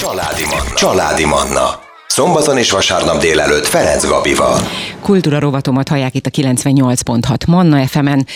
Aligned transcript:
Családi 0.00 0.44
Manna. 0.44 0.74
Családi 0.74 1.24
Manna. 1.24 1.89
Szombaton 2.12 2.58
és 2.58 2.70
vasárnap 2.70 3.20
délelőtt 3.20 3.66
Ferenc 3.66 4.06
Gabival. 4.06 4.60
Kultúra 5.02 5.38
rovatomat 5.38 5.88
hallják 5.88 6.14
itt 6.14 6.26
a 6.26 6.30
98.6 6.30 7.46
Manna 7.46 7.86
FM-en. 7.86 8.26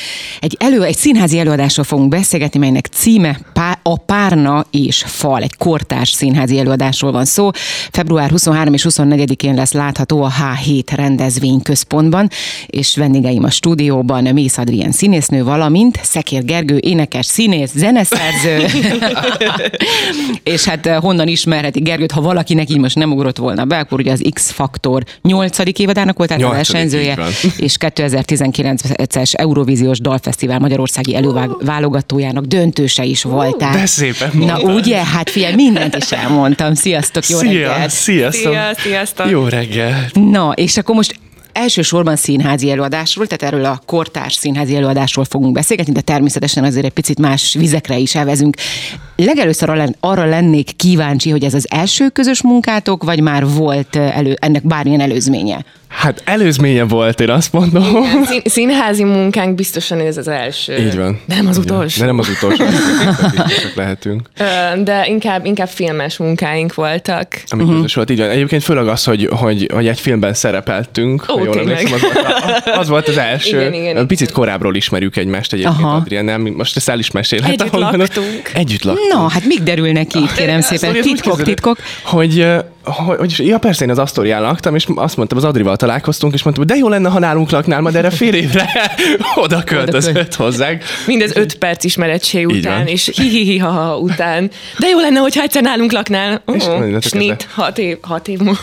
Egy, 0.40 0.56
elő, 0.61 0.83
egy 0.83 0.97
színházi 0.97 1.38
előadásról 1.38 1.85
fogunk 1.85 2.08
beszélgetni, 2.08 2.58
melynek 2.58 2.87
címe 2.87 3.38
Pá- 3.53 3.79
a 3.83 3.97
Párna 3.97 4.67
és 4.71 5.04
Fal. 5.06 5.42
Egy 5.42 5.56
kortárs 5.56 6.10
színházi 6.10 6.58
előadásról 6.58 7.13
van 7.13 7.24
szó. 7.24 7.51
Február 7.90 8.31
23 8.31 8.74
és 8.74 8.87
24-én 8.88 9.54
lesz 9.54 9.72
látható 9.72 10.22
a 10.22 10.31
H7 10.31 10.85
rendezvényközpontban, 10.95 12.29
és 12.67 12.97
vendégeim 12.97 13.45
a 13.45 13.51
stúdióban 13.51 14.25
Mész 14.25 14.59
Adrien 14.59 14.93
színésznő, 14.93 15.45
valamint 15.45 16.01
Szekér 16.02 16.45
Gergő, 16.45 16.79
énekes, 16.80 17.27
színész, 17.27 17.73
zeneszerző. 17.75 18.65
és 20.55 20.65
hát 20.65 20.87
eh, 20.87 21.01
honnan 21.01 21.29
ismerheti 21.29 21.80
Gergőt, 21.80 22.12
ha 22.12 22.20
valakinek 22.20 22.70
így 22.70 22.79
most 22.79 22.97
nem 22.97 23.12
ugrott 23.12 23.37
volna 23.37 23.64
be, 23.65 23.79
akkor 23.79 24.01
ugye 24.01 24.13
az 24.13 24.23
X-Faktor 24.33 25.03
8. 25.23 25.59
évadának 25.79 26.17
volt, 26.17 26.29
tehát 26.31 26.45
a 26.45 26.51
versenyzője, 26.51 27.19
és 27.57 27.77
2019-es 27.81 29.35
Eurovíziós 29.35 29.99
Dalfesztivál 30.01 30.59
Magyarországi 30.59 31.15
előválogatójának 31.17 32.45
döntőse 32.45 33.05
is 33.05 33.23
voltál. 33.23 33.73
de 33.73 33.87
szépen 33.87 34.31
Na 34.35 34.45
mondtad. 34.47 34.75
ugye, 34.75 35.05
hát 35.05 35.31
figyelj, 35.31 35.55
mindent 35.55 35.97
is 35.97 36.13
elmondtam. 36.13 36.75
Sziasztok, 36.75 37.29
jó 37.29 37.39
Szia, 37.39 37.69
reggelt! 37.69 37.91
sziasztok! 37.91 38.53
Szia, 38.53 38.71
sziasztok! 38.77 39.31
Jó 39.31 39.45
reggel! 39.47 40.07
Na, 40.12 40.53
és 40.53 40.77
akkor 40.77 40.95
most 40.95 41.19
elsősorban 41.55 42.17
színházi 42.17 42.71
előadásról, 42.71 43.27
tehát 43.27 43.55
erről 43.55 43.65
a 43.65 43.81
kortárs 43.87 44.35
színházi 44.35 44.77
előadásról 44.77 45.25
fogunk 45.25 45.53
beszélgetni, 45.53 45.93
de 45.93 46.01
természetesen 46.01 46.65
azért 46.65 46.85
egy 46.85 46.93
picit 46.93 47.19
más 47.19 47.55
vizekre 47.59 47.97
is 47.97 48.15
elvezünk. 48.15 48.57
Legelőször 49.17 49.69
arra- 50.01 50.29
lennék 50.29 50.77
kíváncsi, 50.77 51.31
hogy 51.31 51.45
ez 51.45 51.55
az 51.55 51.67
első 51.71 52.09
közös 52.09 52.43
munkátok, 52.43 53.05
vagy 53.05 53.21
már 53.21 53.47
volt 53.47 53.97
elő, 53.97 54.37
ennek 54.41 54.67
bármilyen 54.67 55.01
előzménye? 55.01 55.65
Hát 55.95 56.23
előzménye 56.25 56.84
volt, 56.84 57.20
én 57.20 57.31
azt 57.31 57.53
mondom. 57.53 57.84
Szín, 58.25 58.41
színházi 58.45 59.05
munkánk 59.05 59.55
biztosan 59.55 60.00
ez 60.00 60.17
az 60.17 60.28
első. 60.28 60.77
Így 60.77 60.97
van. 60.97 61.21
De 61.27 61.34
nem 61.34 61.47
az 61.47 61.56
van. 61.56 61.65
utolsó. 61.65 62.00
De 62.00 62.06
nem 62.06 62.19
az 62.19 62.28
utolsó. 62.28 62.65
Csak 63.62 63.75
lehetünk. 63.75 64.28
De 64.83 65.06
inkább, 65.06 65.47
inkább 65.47 65.69
filmes 65.69 66.17
munkáink 66.17 66.75
voltak. 66.75 67.43
Ami 67.47 67.62
uh-huh. 67.62 67.77
közös 67.77 67.95
volt, 67.95 68.11
így 68.11 68.19
van. 68.19 68.28
Egyébként 68.28 68.62
főleg 68.62 68.89
az, 68.89 69.05
hogy, 69.05 69.28
hogy, 69.31 69.71
hogy 69.75 69.87
egy 69.87 70.00
filmben 70.00 70.34
szerepeltünk. 70.34 71.25
Ó, 71.37 71.44
ha 71.47 71.55
jól 71.55 71.64
tényleg. 71.64 71.84
emlékszem, 71.87 72.11
az, 72.11 72.14
volt, 72.14 72.77
az 72.81 72.89
volt 72.89 73.09
az 73.09 73.17
első. 73.17 73.61
Igen, 73.61 73.73
igen, 73.75 73.91
igen. 73.91 74.06
Picit 74.06 74.31
korábbról 74.33 74.75
ismerjük 74.75 75.17
egymást 75.17 75.53
egyébként 75.53 75.78
Aha. 75.78 75.97
Adriennel. 75.97 76.39
Mi- 76.39 76.50
Most 76.50 76.77
ezt 76.77 76.89
el 76.89 76.98
is 76.98 77.11
mesélhetem. 77.11 77.53
Együtt 77.67 77.73
mondom. 77.81 78.00
laktunk. 78.00 78.50
Együtt 78.55 78.83
laktunk. 78.83 79.12
Na, 79.12 79.28
hát 79.28 79.45
még 79.45 79.62
derülnek 79.62 80.06
ki, 80.06 80.19
kérem 80.37 80.61
szépen, 80.61 80.91
ez 80.91 80.97
úgy 80.97 81.03
titkok, 81.03 81.42
titkok. 81.42 81.78
Hogy, 82.03 82.47
hogy, 82.83 83.17
hogy, 83.19 83.47
ja 83.47 83.59
persze, 83.59 83.84
én 83.84 83.91
az 83.91 83.98
Asztorián 83.98 84.42
laktam, 84.42 84.75
és 84.75 84.87
azt 84.95 85.17
mondtam, 85.17 85.39
az 85.39 85.45
Adrival 85.45 85.77
találkoztunk, 85.77 86.34
és 86.34 86.42
mondtam, 86.42 86.65
hogy 86.67 86.75
de 86.75 86.81
jó 86.81 86.89
lenne, 86.89 87.09
ha 87.09 87.19
nálunk 87.19 87.50
laknál, 87.50 87.81
majd 87.81 87.95
erre 87.95 88.11
fél 88.11 88.34
évre 88.34 88.70
oda 89.45 89.62
költözött 89.65 90.34
hozzánk. 90.34 90.83
Mindez 91.06 91.37
öt 91.37 91.59
perc 91.59 91.84
ismerettség 91.84 92.48
Így 92.50 92.59
után, 92.59 92.87
és 92.87 93.11
hi 93.17 93.59
ha 93.59 93.98
után. 93.98 94.50
De 94.78 94.89
jó 94.89 94.98
lenne, 94.98 95.19
hogyha 95.19 95.42
egyszer 95.42 95.62
nálunk 95.62 95.92
laknál. 95.92 96.42
És 96.53 96.62
snit, 97.00 97.31
ezzel. 97.31 97.37
hat 97.55 97.78
év, 97.78 97.97
hat 98.00 98.28
év 98.28 98.39
múlva. 98.39 98.59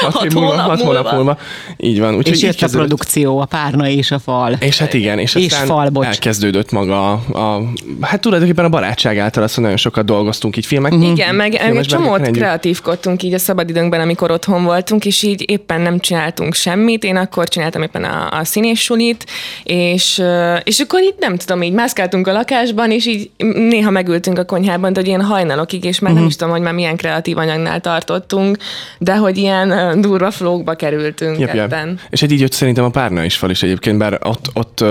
Hat, 0.00 0.24
év 0.24 0.32
múlva, 0.32 0.52
hat 0.56 0.80
hónap 0.80 1.12
múlva. 1.12 1.38
Így 1.76 2.00
van. 2.00 2.14
Úgyhogy 2.26 2.42
És 2.48 2.54
így 2.54 2.60
jött 2.60 2.70
a 2.70 2.76
produkció, 2.76 3.38
a 3.38 3.44
párna 3.44 3.88
és 3.88 4.10
a 4.10 4.18
fal. 4.18 4.56
És 4.60 4.78
hát 4.78 4.94
igen, 4.94 5.18
és, 5.18 5.34
És 5.34 5.44
aztán 5.52 5.66
fal, 5.66 5.88
bocs. 5.88 6.06
elkezdődött 6.06 6.70
maga 6.70 7.12
a, 7.12 7.38
a, 7.38 7.62
hát 8.00 8.20
tulajdonképpen 8.20 8.64
a 8.64 8.68
barátság 8.68 9.18
által, 9.18 9.42
azt 9.42 9.60
nagyon 9.60 9.76
sokat 9.76 10.04
dolgoztunk 10.04 10.56
így 10.56 10.66
filmek. 10.66 10.92
Igen, 10.92 11.34
meg, 11.34 11.52
meg 11.52 11.76
egy 11.76 11.86
csomót 11.86 12.30
kreatívkodtunk 12.30 13.22
így 13.22 13.34
a 13.34 13.38
szabadidőnkben, 13.38 14.00
amikor 14.00 14.30
otthon 14.30 14.64
voltunk, 14.64 15.04
és 15.04 15.22
így 15.22 15.50
éppen 15.50 15.80
nem 15.80 15.98
csináltunk 15.98 16.54
semmit. 16.54 17.04
Én 17.04 17.16
akkor 17.16 17.48
csináltam 17.48 17.82
éppen 17.82 18.04
a, 18.04 18.28
a 18.38 18.44
színés 18.44 18.80
sulit, 18.80 19.26
és, 19.64 20.18
ö, 20.18 20.54
és 20.64 20.78
akkor 20.78 21.02
így 21.02 21.14
nem 21.18 21.36
tudom, 21.36 21.62
így 21.62 21.72
mászkáltunk 21.72 22.26
a 22.26 22.32
lakásban, 22.32 22.90
és 22.90 23.06
így 23.06 23.30
néha 23.54 23.90
megültünk 23.90 24.38
a 24.38 24.44
konyhában, 24.44 24.92
de 24.92 24.98
hogy 25.00 25.08
ilyen 25.08 25.22
hajnalokig, 25.22 25.84
és 25.84 25.98
már 25.98 26.12
Mhm. 26.12 26.20
uh-huh. 26.20 26.20
nem 26.20 26.26
is 26.28 26.36
tudom, 26.36 26.52
hogy 26.52 26.62
már 26.62 26.72
milyen 26.72 26.96
kreatív 26.96 27.36
anyagnál 27.38 27.80
tartottunk, 27.80 28.56
de 28.98 29.16
hogy 29.16 29.36
ilyen 29.36 29.70
ö, 29.70 30.00
durva 30.00 30.30
flókba 30.30 30.74
kerültünk 30.74 31.38
Jep, 31.38 31.54
jep. 31.54 31.74
És 32.16 32.22
hát 32.22 32.30
így 32.30 32.40
jött 32.40 32.52
szerintem 32.52 32.84
a 32.84 32.88
párna 32.88 33.24
is 33.24 33.36
fal 33.36 33.50
is 33.50 33.62
egyébként, 33.62 33.98
bár 33.98 34.18
ott, 34.22 34.50
ott, 34.52 34.84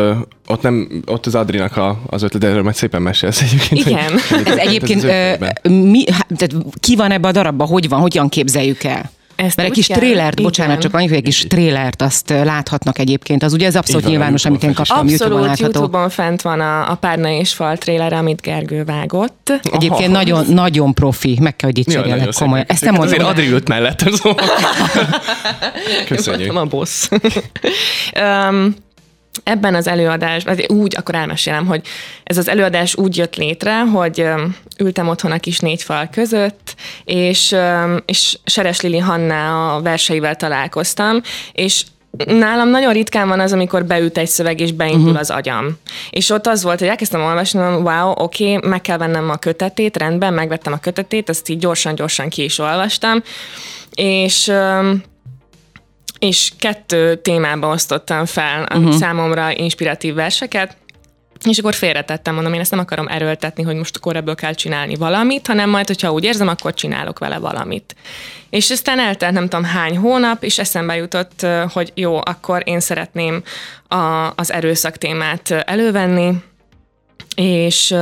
ott, 0.47 0.61
nem, 0.61 1.03
ott 1.05 1.25
az 1.25 1.35
Adrinak 1.35 1.77
a, 1.77 2.01
az 2.07 2.23
ötlet, 2.23 2.43
erről 2.43 2.63
majd 2.63 2.75
szépen 2.75 3.01
mesélsz 3.01 3.41
egyébként. 3.41 3.85
Igen. 3.85 4.11
hogy 4.29 4.39
Ez 4.45 4.45
ez 4.45 4.57
egyébként 4.57 5.03
ő 5.03 5.07
ö, 5.61 5.69
mi, 5.69 6.11
hát, 6.11 6.27
tehát 6.35 6.65
ki 6.79 6.95
van 6.95 7.11
ebbe 7.11 7.27
a 7.27 7.31
darabba, 7.31 7.65
hogy 7.65 7.89
van, 7.89 7.99
hogyan 7.99 8.29
képzeljük 8.29 8.83
el? 8.83 9.11
Ezt 9.35 9.55
Mert 9.55 9.69
egy 9.69 9.75
kis 9.75 9.87
kell- 9.87 9.97
trélert, 9.97 10.41
bocsánat, 10.41 10.71
igen. 10.71 10.83
csak 10.83 10.93
annyit, 10.93 11.09
hogy 11.09 11.17
egy 11.17 11.23
kis 11.23 11.45
trélert 11.47 12.01
azt 12.01 12.29
láthatnak 12.29 12.99
egyébként. 12.99 13.43
Az 13.43 13.53
ugye 13.53 13.65
ez 13.65 13.75
abszolút 13.75 14.01
van, 14.01 14.11
nyilvános, 14.11 14.45
amit 14.45 14.63
én 14.63 14.69
YouTube-on 14.69 14.95
kaptam, 14.97 15.07
YouTube-on 15.07 15.49
Abszolút 15.49 15.59
látható. 15.59 15.79
YouTube-on 15.79 16.09
fent 16.09 16.41
van 16.41 16.59
a, 16.59 16.91
a 16.91 16.95
Párna 16.95 17.29
és 17.29 17.53
Fal 17.53 17.77
trailer, 17.77 18.13
amit 18.13 18.41
Gergő 18.41 18.83
vágott. 18.83 19.51
Egyébként 19.71 20.11
nagyon, 20.11 20.45
nagyon 20.49 20.93
profi, 20.93 21.37
meg 21.41 21.55
kell, 21.55 21.71
hogy 21.73 21.83
nagyon 21.85 22.29
komolyan. 22.33 22.65
Ezt 22.67 22.83
nem 22.83 22.93
mondom. 22.93 23.13
Azért 23.13 23.29
Adri 23.29 23.47
ült 23.47 23.67
mellettem, 23.67 24.13
szóval. 24.13 24.45
Köszönjük. 26.07 26.53
A 26.55 26.65
boss. 26.65 27.07
um, 28.49 28.75
ebben 29.43 29.75
az 29.75 29.87
előadásban, 29.87 30.55
vagy 30.55 30.65
úgy, 30.77 30.95
akkor 30.97 31.15
elmesélem, 31.15 31.65
hogy 31.65 31.81
ez 32.23 32.37
az 32.37 32.49
előadás 32.49 32.95
úgy 32.95 33.17
jött 33.17 33.35
létre, 33.35 33.79
hogy 33.79 34.25
ültem 34.79 35.07
otthon 35.07 35.31
a 35.31 35.39
kis 35.39 35.59
négy 35.59 35.83
fal 35.83 36.09
között, 36.11 36.75
és, 37.03 37.55
és 38.05 38.37
Seres 38.45 38.81
Lili 38.81 38.97
Hanna 38.97 39.75
a 39.75 39.81
verseivel 39.81 40.35
találkoztam, 40.35 41.21
és 41.51 41.83
Nálam 42.25 42.69
nagyon 42.69 42.93
ritkán 42.93 43.27
van 43.27 43.39
az, 43.39 43.53
amikor 43.53 43.85
beüt 43.85 44.17
egy 44.17 44.27
szöveg, 44.27 44.59
és 44.59 44.71
beindul 44.71 45.01
uh-huh. 45.01 45.19
az 45.19 45.29
agyam. 45.29 45.77
És 46.09 46.29
ott 46.29 46.47
az 46.47 46.63
volt, 46.63 46.79
hogy 46.79 46.87
elkezdtem 46.87 47.21
olvasni, 47.21 47.59
mondom, 47.59 47.83
wow, 47.83 48.11
oké, 48.11 48.55
okay, 48.55 48.69
meg 48.69 48.81
kell 48.81 48.97
vennem 48.97 49.29
a 49.29 49.35
kötetét, 49.35 49.97
rendben, 49.97 50.33
megvettem 50.33 50.73
a 50.73 50.79
kötetét, 50.79 51.29
azt 51.29 51.49
így 51.49 51.57
gyorsan-gyorsan 51.57 52.29
ki 52.29 52.43
is 52.43 52.59
olvastam, 52.59 53.23
és 53.95 54.47
um, 54.47 55.03
és 56.27 56.51
kettő 56.59 57.15
témába 57.15 57.67
osztottam 57.67 58.25
fel 58.25 58.61
uh-huh. 58.61 58.93
számomra 58.93 59.51
inspiratív 59.55 60.13
verseket, 60.13 60.77
és 61.43 61.57
akkor 61.57 61.73
félretettem, 61.73 62.33
mondom, 62.33 62.53
én 62.53 62.59
ezt 62.59 62.71
nem 62.71 62.79
akarom 62.79 63.07
erőltetni, 63.07 63.63
hogy 63.63 63.75
most 63.75 63.95
akkor 63.95 64.15
ebből 64.15 64.35
kell 64.35 64.53
csinálni 64.53 64.95
valamit, 64.95 65.47
hanem 65.47 65.69
majd, 65.69 65.87
hogyha 65.87 66.11
úgy 66.11 66.23
érzem, 66.23 66.47
akkor 66.47 66.73
csinálok 66.73 67.19
vele 67.19 67.37
valamit. 67.37 67.95
És 68.49 68.71
aztán 68.71 68.99
eltelt 68.99 69.33
nem 69.33 69.47
tudom 69.49 69.65
hány 69.65 69.97
hónap, 69.97 70.43
és 70.43 70.59
eszembe 70.59 70.95
jutott, 70.95 71.45
hogy 71.73 71.91
jó, 71.95 72.15
akkor 72.15 72.61
én 72.65 72.79
szeretném 72.79 73.43
a, 73.87 74.31
az 74.35 74.51
erőszak 74.51 74.97
témát 74.97 75.51
elővenni, 75.51 76.33
és, 77.35 77.95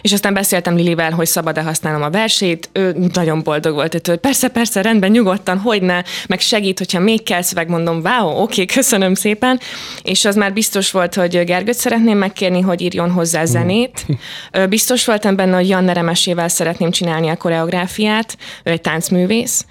és 0.00 0.12
aztán 0.12 0.34
beszéltem 0.34 0.76
Lilivel, 0.76 1.10
hogy 1.10 1.26
szabad-e 1.26 1.62
használnom 1.62 2.02
a 2.02 2.10
versét, 2.10 2.70
ő 2.72 3.08
nagyon 3.12 3.42
boldog 3.42 3.74
volt, 3.74 3.94
ettől, 3.94 4.14
hogy 4.14 4.24
persze, 4.24 4.48
persze, 4.48 4.82
rendben, 4.82 5.10
nyugodtan, 5.10 5.58
hogy 5.58 5.82
ne, 5.82 6.02
meg 6.26 6.40
segít, 6.40 6.78
hogyha 6.78 6.98
még 6.98 7.22
kell 7.22 7.42
szöveg, 7.42 7.68
mondom, 7.68 8.00
wow, 8.04 8.42
oké, 8.42 8.64
köszönöm 8.64 9.14
szépen, 9.14 9.60
és 10.02 10.24
az 10.24 10.36
már 10.36 10.52
biztos 10.52 10.90
volt, 10.90 11.14
hogy 11.14 11.44
Gergőt 11.44 11.74
szeretném 11.74 12.18
megkérni, 12.18 12.60
hogy 12.60 12.80
írjon 12.80 13.10
hozzá 13.10 13.44
zenét. 13.44 14.06
Ö, 14.50 14.66
Biztos 14.66 15.04
voltam 15.04 15.36
benne, 15.36 15.56
hogy 15.56 15.68
Jan 15.68 15.84
Neremesével 15.84 16.48
szeretném 16.48 16.90
csinálni 16.90 17.28
a 17.28 17.36
koreográfiát, 17.36 18.36
ő 18.64 18.70
egy 18.70 18.80
táncművész, 18.80 19.66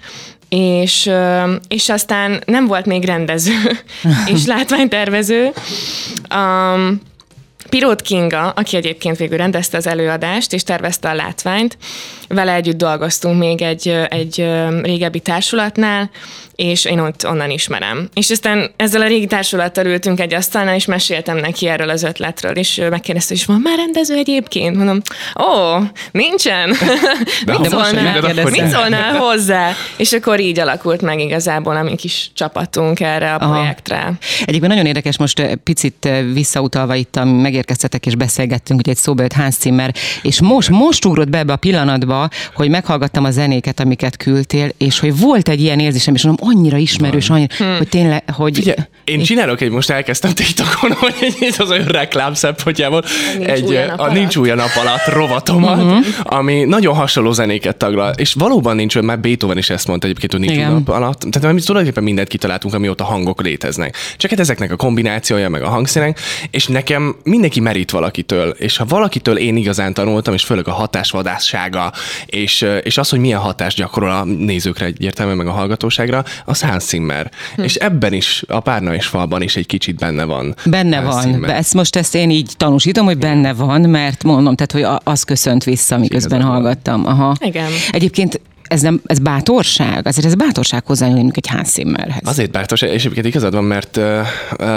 és, 0.48 1.10
és 1.68 1.88
aztán 1.88 2.42
nem 2.46 2.66
volt 2.66 2.86
még 2.86 3.04
rendező, 3.04 3.60
és 4.34 4.46
látványtervező. 4.46 5.50
Um, 6.34 7.00
Pirót 7.72 8.02
Kinga, 8.02 8.50
aki 8.50 8.76
egyébként 8.76 9.16
végül 9.16 9.36
rendezte 9.36 9.76
az 9.76 9.86
előadást 9.86 10.52
és 10.52 10.62
tervezte 10.62 11.08
a 11.08 11.14
látványt, 11.14 11.78
vele 12.32 12.54
együtt 12.54 12.76
dolgoztunk 12.76 13.38
még 13.38 13.62
egy, 13.62 13.88
egy 14.08 14.48
régebbi 14.82 15.20
társulatnál, 15.20 16.10
és 16.54 16.84
én 16.84 16.98
ott 16.98 17.26
onnan 17.26 17.50
ismerem. 17.50 18.08
És 18.14 18.30
aztán 18.30 18.70
ezzel 18.76 19.00
a 19.00 19.06
régi 19.06 19.26
társulattal 19.26 19.86
ültünk 19.86 20.20
egy 20.20 20.34
asztalnál, 20.34 20.74
és 20.74 20.84
meséltem 20.84 21.36
neki 21.36 21.66
erről 21.66 21.88
az 21.88 22.02
ötletről, 22.02 22.52
és 22.52 22.82
megkérdezte, 22.90 23.34
hogy 23.34 23.44
van 23.46 23.60
már 23.60 23.76
rendező 23.76 24.14
egyébként? 24.14 24.76
Mondom, 24.76 25.00
ó, 25.40 25.78
nincsen. 26.10 26.70
De 27.46 27.58
mit, 27.58 27.70
szólnál, 27.70 28.20
mit 28.50 28.68
szólnál 28.68 29.16
hozzá? 29.16 29.72
És 29.96 30.12
akkor 30.12 30.40
így 30.40 30.58
alakult 30.58 31.02
meg 31.02 31.20
igazából 31.20 31.76
a 31.76 31.82
mi 31.82 31.96
kis 31.96 32.30
csapatunk 32.34 33.00
erre 33.00 33.34
a 33.34 33.38
Aha. 33.38 33.52
projektre. 33.52 34.12
Egyébként 34.40 34.72
nagyon 34.72 34.86
érdekes, 34.86 35.18
most 35.18 35.58
picit 35.64 36.08
visszautalva 36.32 36.94
itt, 36.94 37.20
megérkeztetek 37.24 38.06
és 38.06 38.14
beszélgettünk, 38.14 38.80
ugye 38.80 38.90
egy 38.90 38.96
szóba 38.96 39.22
jött 39.22 39.32
Hans 39.32 39.54
Zimmer, 39.54 39.94
és 40.22 40.40
most, 40.40 40.68
most 40.68 41.04
ugrott 41.04 41.28
be 41.28 41.38
ebbe 41.38 41.52
a 41.52 41.56
pillanatba 41.56 42.21
hogy 42.54 42.68
meghallgattam 42.68 43.24
a 43.24 43.30
zenéket, 43.30 43.80
amiket 43.80 44.16
küldtél, 44.16 44.70
és 44.78 44.98
hogy 44.98 45.18
volt 45.18 45.48
egy 45.48 45.60
ilyen 45.60 45.78
érzésem, 45.78 46.14
és 46.14 46.22
mondom, 46.22 46.48
annyira 46.48 46.76
ismerős, 46.76 47.30
annyira, 47.30 47.54
hmm. 47.56 47.76
hogy 47.76 47.88
tényleg, 47.88 48.30
hogy... 48.30 48.58
Ugye, 48.58 48.74
én 49.04 49.22
csinálok 49.22 49.60
egy, 49.60 49.70
most 49.70 49.90
elkezdtem 49.90 50.32
TikTokon, 50.32 50.92
hogy 51.00 51.14
egy, 51.20 51.54
az 51.58 51.70
olyan 51.70 51.86
reklám 51.86 52.34
szempontjából, 52.34 53.04
egy 53.40 53.78
a 53.96 54.12
Nincs 54.12 54.36
új 54.36 54.48
nap 54.48 54.70
alatt 54.80 55.06
rovatomat, 55.06 55.82
uh-huh. 55.82 56.06
ami 56.22 56.64
nagyon 56.64 56.94
hasonló 56.94 57.32
zenéket 57.32 57.76
taglal, 57.76 58.12
és 58.16 58.32
valóban 58.32 58.76
nincs 58.76 58.98
már 58.98 59.20
Beethoven 59.20 59.58
is 59.58 59.70
ezt 59.70 59.86
mondta 59.86 60.06
egyébként, 60.06 60.32
hogy 60.32 60.40
nincs 60.40 60.56
új 60.56 60.72
nap 60.72 60.88
alatt. 60.88 61.20
Tehát 61.20 61.52
mi 61.54 61.60
tulajdonképpen 61.60 62.04
mindent 62.04 62.28
kitaláltunk, 62.28 62.74
amióta 62.74 63.04
hangok 63.04 63.42
léteznek. 63.42 63.96
Csak 64.16 64.30
hát 64.30 64.40
ezeknek 64.40 64.72
a 64.72 64.76
kombinációja, 64.76 65.48
meg 65.48 65.62
a 65.62 65.68
hangszínek, 65.68 66.20
és 66.50 66.66
nekem 66.66 67.16
mindenki 67.22 67.60
merít 67.60 67.90
valakitől, 67.90 68.48
és 68.48 68.76
ha 68.76 68.84
valakitől 68.84 69.36
én 69.36 69.56
igazán 69.56 69.94
tanultam, 69.94 70.34
és 70.34 70.44
főleg 70.44 70.68
a 70.68 70.72
hatásvadássága, 70.72 71.92
és, 72.26 72.66
és 72.82 72.98
az, 72.98 73.08
hogy 73.08 73.18
milyen 73.18 73.38
hatást 73.38 73.76
gyakorol 73.76 74.10
a 74.10 74.24
nézőkre 74.24 74.84
egyértelműen, 74.84 75.36
meg 75.36 75.46
a 75.46 75.52
hallgatóságra, 75.52 76.24
az 76.44 76.60
Hans 76.60 76.82
Zimmer. 76.82 77.30
Hm. 77.54 77.62
És 77.62 77.74
ebben 77.74 78.12
is, 78.12 78.44
a 78.48 78.60
Párna 78.60 78.94
és 78.94 79.06
Falban 79.06 79.42
is 79.42 79.56
egy 79.56 79.66
kicsit 79.66 79.96
benne 79.96 80.24
van. 80.24 80.54
Benne 80.64 80.96
Hans 80.96 81.14
van. 81.14 81.32
Zimmer. 81.32 81.50
Ezt 81.50 81.74
most 81.74 81.96
ezt 81.96 82.14
én 82.14 82.30
így 82.30 82.50
tanúsítom, 82.56 83.04
hogy 83.04 83.18
benne 83.18 83.52
van, 83.52 83.80
mert 83.80 84.22
mondom, 84.22 84.54
tehát, 84.56 84.88
hogy 84.88 85.00
az 85.04 85.22
köszönt 85.22 85.64
vissza, 85.64 85.98
miközben 85.98 86.42
hallgattam. 86.42 87.06
Aha. 87.06 87.36
Igen. 87.40 87.70
Egyébként 87.90 88.40
ez, 88.72 88.80
nem, 88.80 89.00
ez 89.06 89.18
bátorság? 89.18 90.06
Azért 90.06 90.26
ez 90.26 90.34
bátorság 90.34 90.86
hozzányúlni 90.86 91.30
egy 91.32 91.46
Hans 91.46 91.68
Zimmerhez. 91.68 92.22
Azért 92.24 92.50
bátorság, 92.50 92.92
és 92.92 93.04
egyébként 93.04 93.26
igazad 93.26 93.54
van, 93.54 93.64
mert, 93.64 94.00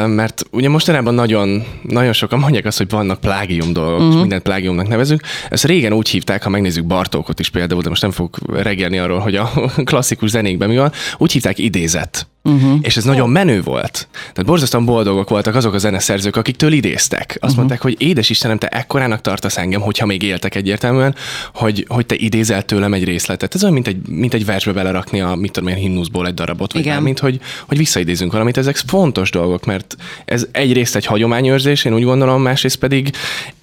mert 0.07 0.44
ugye 0.51 0.69
mostanában 0.69 1.13
nagyon, 1.13 1.63
nagyon 1.81 2.13
sokan 2.13 2.39
mondják 2.39 2.65
azt, 2.65 2.77
hogy 2.77 2.89
vannak 2.89 3.19
plágium 3.19 3.74
dolgok, 3.74 4.00
uh-huh. 4.00 4.19
mindent 4.19 4.42
plágiumnak 4.42 4.88
nevezünk. 4.88 5.21
Ezt 5.50 5.65
régen 5.65 5.94
úgy 5.94 6.09
hívták, 6.09 6.44
ha 6.44 6.50
megnézzük 6.50 6.86
Bartókot 6.86 7.39
is 7.39 7.50
például, 7.50 7.81
de 7.81 7.89
most 7.89 8.01
nem 8.01 8.12
fogok 8.12 8.38
regelni 8.53 8.97
arról, 8.97 9.19
hogy 9.19 9.36
a 9.36 9.51
klasszikus 9.89 10.30
zenékben 10.30 10.69
mi 10.69 10.77
van, 10.77 10.91
úgy 11.18 11.31
hívták 11.31 11.57
idézet. 11.57 12.27
Uh-huh. 12.45 12.80
És 12.81 12.97
ez 12.97 13.03
nagyon 13.03 13.30
menő 13.30 13.62
volt. 13.62 14.07
Tehát 14.12 14.45
borzasztóan 14.45 14.86
boldogok 14.86 15.30
voltak 15.30 15.56
azok 15.56 15.74
a 15.74 15.77
zeneszerzők, 15.77 16.36
akiktől 16.36 16.71
idéztek. 16.71 17.30
Azt 17.30 17.38
uh-huh. 17.42 17.57
mondták, 17.57 17.81
hogy 17.81 17.95
édes 17.97 18.30
Istenem, 18.30 18.57
te 18.57 18.68
ekkorának 18.68 19.21
tartasz 19.21 19.57
engem, 19.57 19.81
hogyha 19.81 20.06
még 20.06 20.21
éltek 20.21 20.56
egyértelműen, 20.56 21.15
hogy, 21.53 21.86
hogy 21.88 22.06
te 22.06 22.15
idézel 22.15 22.63
tőlem 22.63 22.94
egy 22.94 23.03
részletet. 23.03 23.56
Ez 23.56 23.62
olyan, 23.62 23.74
mint 23.74 23.88
egy, 23.88 24.07
mint 24.07 24.33
egy 24.33 24.45
versbe 24.45 24.71
belerakni 24.71 25.21
a, 25.21 25.36
mit 25.36 25.51
tudom 25.51 25.69
én, 25.69 25.75
himnuszból 25.75 26.27
egy 26.27 26.33
darabot, 26.33 26.74
vagy 26.74 26.81
Igen. 26.81 27.01
mint 27.01 27.19
hogy, 27.19 27.39
hogy 27.68 27.77
visszaidézünk 27.77 28.31
valamit. 28.31 28.57
Ezek 28.57 28.75
fontos 28.75 29.30
dolgok, 29.30 29.65
mert 29.65 29.95
ez 30.25 30.48
egyrészt 30.51 30.95
egy 30.95 31.06
hagyományőrzés, 31.06 31.86
én 31.86 31.94
úgy 31.94 32.03
gondolom, 32.03 32.41
másrészt 32.41 32.77
pedig 32.77 33.12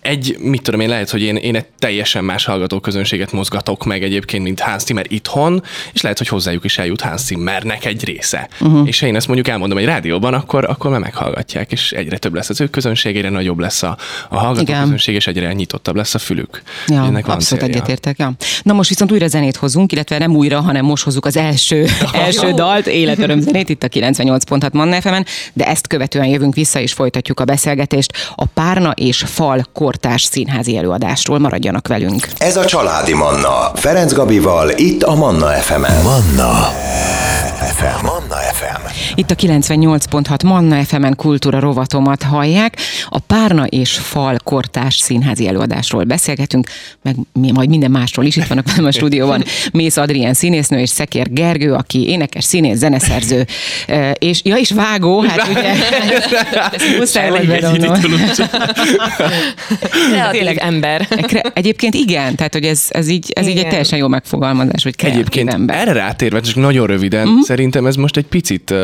egy, 0.01 0.37
mit 0.39 0.63
tudom 0.63 0.81
én, 0.81 0.89
lehet, 0.89 1.11
hogy 1.11 1.23
én, 1.23 1.37
én 1.37 1.57
egy 1.57 1.67
teljesen 1.79 2.25
más 2.25 2.45
hallgatóközönséget 2.45 3.33
mozgatok 3.33 3.85
meg 3.85 4.03
egyébként, 4.03 4.43
mint 4.43 4.61
Hans 4.61 4.83
Zimmer 4.83 5.07
itthon, 5.09 5.63
és 5.93 6.01
lehet, 6.01 6.19
hogy 6.19 6.29
hozzájuk 6.29 6.65
is 6.65 6.79
eljut 6.79 7.01
Hans 7.01 7.21
Zimmernek 7.21 7.85
egy 7.85 8.05
része. 8.05 8.49
Uh-huh. 8.61 8.72
És 8.85 9.01
ha 9.01 9.07
én 9.07 9.17
ezt 9.17 9.27
mondjuk 9.27 9.49
elmondom 9.49 9.79
egy 9.79 9.85
rádióban, 9.85 10.35
akkor, 10.35 10.65
akkor 10.65 10.91
már 10.91 11.01
meghallgatják, 11.01 11.73
és 11.73 11.93
egyre 11.93 12.19
több 12.19 12.35
lesz 12.35 12.49
az 12.49 12.61
ő 12.61 12.67
közönségére, 12.67 13.29
nagyobb 13.29 13.59
lesz 13.59 13.83
a, 13.83 13.97
a 14.29 14.39
hallgatóközönség, 14.39 15.15
és 15.15 15.27
egyre 15.27 15.53
nyitottabb 15.53 15.97
lesz 15.97 16.15
a 16.15 16.19
fülük. 16.19 16.63
Ja, 16.87 17.05
Ennek 17.05 17.27
van 17.27 17.35
abszolút 17.35 17.65
célja. 17.65 17.77
egyetértek. 17.77 18.19
Ja. 18.19 18.33
Na 18.63 18.73
most 18.73 18.89
viszont 18.89 19.13
újra 19.13 19.27
zenét 19.27 19.57
hozunk, 19.57 19.93
illetve 19.93 20.19
nem 20.19 20.37
újra, 20.37 20.61
hanem 20.61 20.85
most 20.85 21.05
hozzuk 21.05 21.27
az 21.27 21.37
első, 21.37 21.87
első 22.13 22.51
dalt, 22.51 22.87
életöröm 22.87 23.41
zenét 23.41 23.69
itt 23.69 23.83
a 23.83 23.89
98.6 23.89 24.73
Manna 24.73 25.01
fm 25.01 25.15
de 25.53 25.67
ezt 25.67 25.87
követően 25.87 26.27
jövünk 26.27 26.55
vissza, 26.55 26.81
és 26.81 26.93
folytatjuk 26.93 27.41
a 27.41 27.45
beszélgetést 27.45 28.13
a 28.35 28.45
Párna 28.45 28.91
és 28.91 29.19
Fal 29.27 29.67
kor 29.73 29.93
kortárs 29.93 30.23
színházi 30.23 30.77
előadásról. 30.77 31.39
Maradjanak 31.39 31.89
velünk. 31.89 32.29
Ez 32.39 32.57
a 32.57 32.65
Családi 32.65 33.15
Manna. 33.15 33.71
Ferenc 33.75 34.13
Gabival, 34.13 34.71
itt 34.71 35.03
a 35.03 35.15
Manna 35.15 35.47
FM-en. 35.47 36.03
Manna 36.03 36.53
FM. 37.75 38.05
Manna 38.05 38.37
FM. 38.37 38.62
Itt 39.15 39.31
a 39.31 39.35
98.6 39.35 40.45
Manna 40.45 40.85
FM-en 40.85 41.17
kultúra 41.17 41.61
rovatomat 41.61 42.23
hallják. 42.23 42.77
A 43.09 43.19
Párna 43.19 43.65
és 43.65 43.93
Fal 43.93 44.37
kortárs 44.45 44.97
színházi 44.97 45.49
előadásról 45.49 46.05
beszélgetünk, 46.05 46.69
meg 47.03 47.17
majd 47.33 47.69
minden 47.69 47.91
másról 47.91 48.25
is. 48.25 48.37
Itt 48.37 48.47
vannak 48.47 48.67
a 48.85 48.91
stúdióban 48.91 49.45
Mész 49.73 49.97
Adrien 49.97 50.35
színésznő 50.35 50.79
és 50.79 50.89
Szekér 50.89 51.33
Gergő, 51.33 51.73
aki 51.73 52.09
énekes, 52.09 52.45
színész, 52.45 52.79
zeneszerző, 52.79 53.47
és 54.19 54.41
ja, 54.45 54.57
is 54.57 54.71
vágó, 54.71 55.21
hát 55.21 55.49
ugye, 55.49 55.75
muszáj 56.99 57.31
vagy 57.31 57.47
Kreatív 60.11 60.57
ember. 60.57 61.09
Egyébként 61.55 61.95
igen, 61.95 62.35
tehát 62.35 62.53
hogy 62.53 62.65
ez, 62.65 62.87
ez, 62.89 63.09
így, 63.09 63.31
ez 63.35 63.47
így 63.47 63.59
egy 63.59 63.69
teljesen 63.69 63.99
jó 63.99 64.09
megfogalmazás, 64.09 64.83
hogy 64.83 64.97
kreatív 64.97 65.21
Egyébként 65.21 65.53
ember. 65.53 65.77
erre 65.77 65.93
rátérve, 65.93 66.41
csak 66.41 66.55
nagyon 66.55 66.87
röviden, 66.87 67.27
uh-huh. 67.27 67.43
szerintem 67.43 67.87
ez 67.87 67.97
most 67.97 68.17
egy 68.17 68.25
picit, 68.53 68.75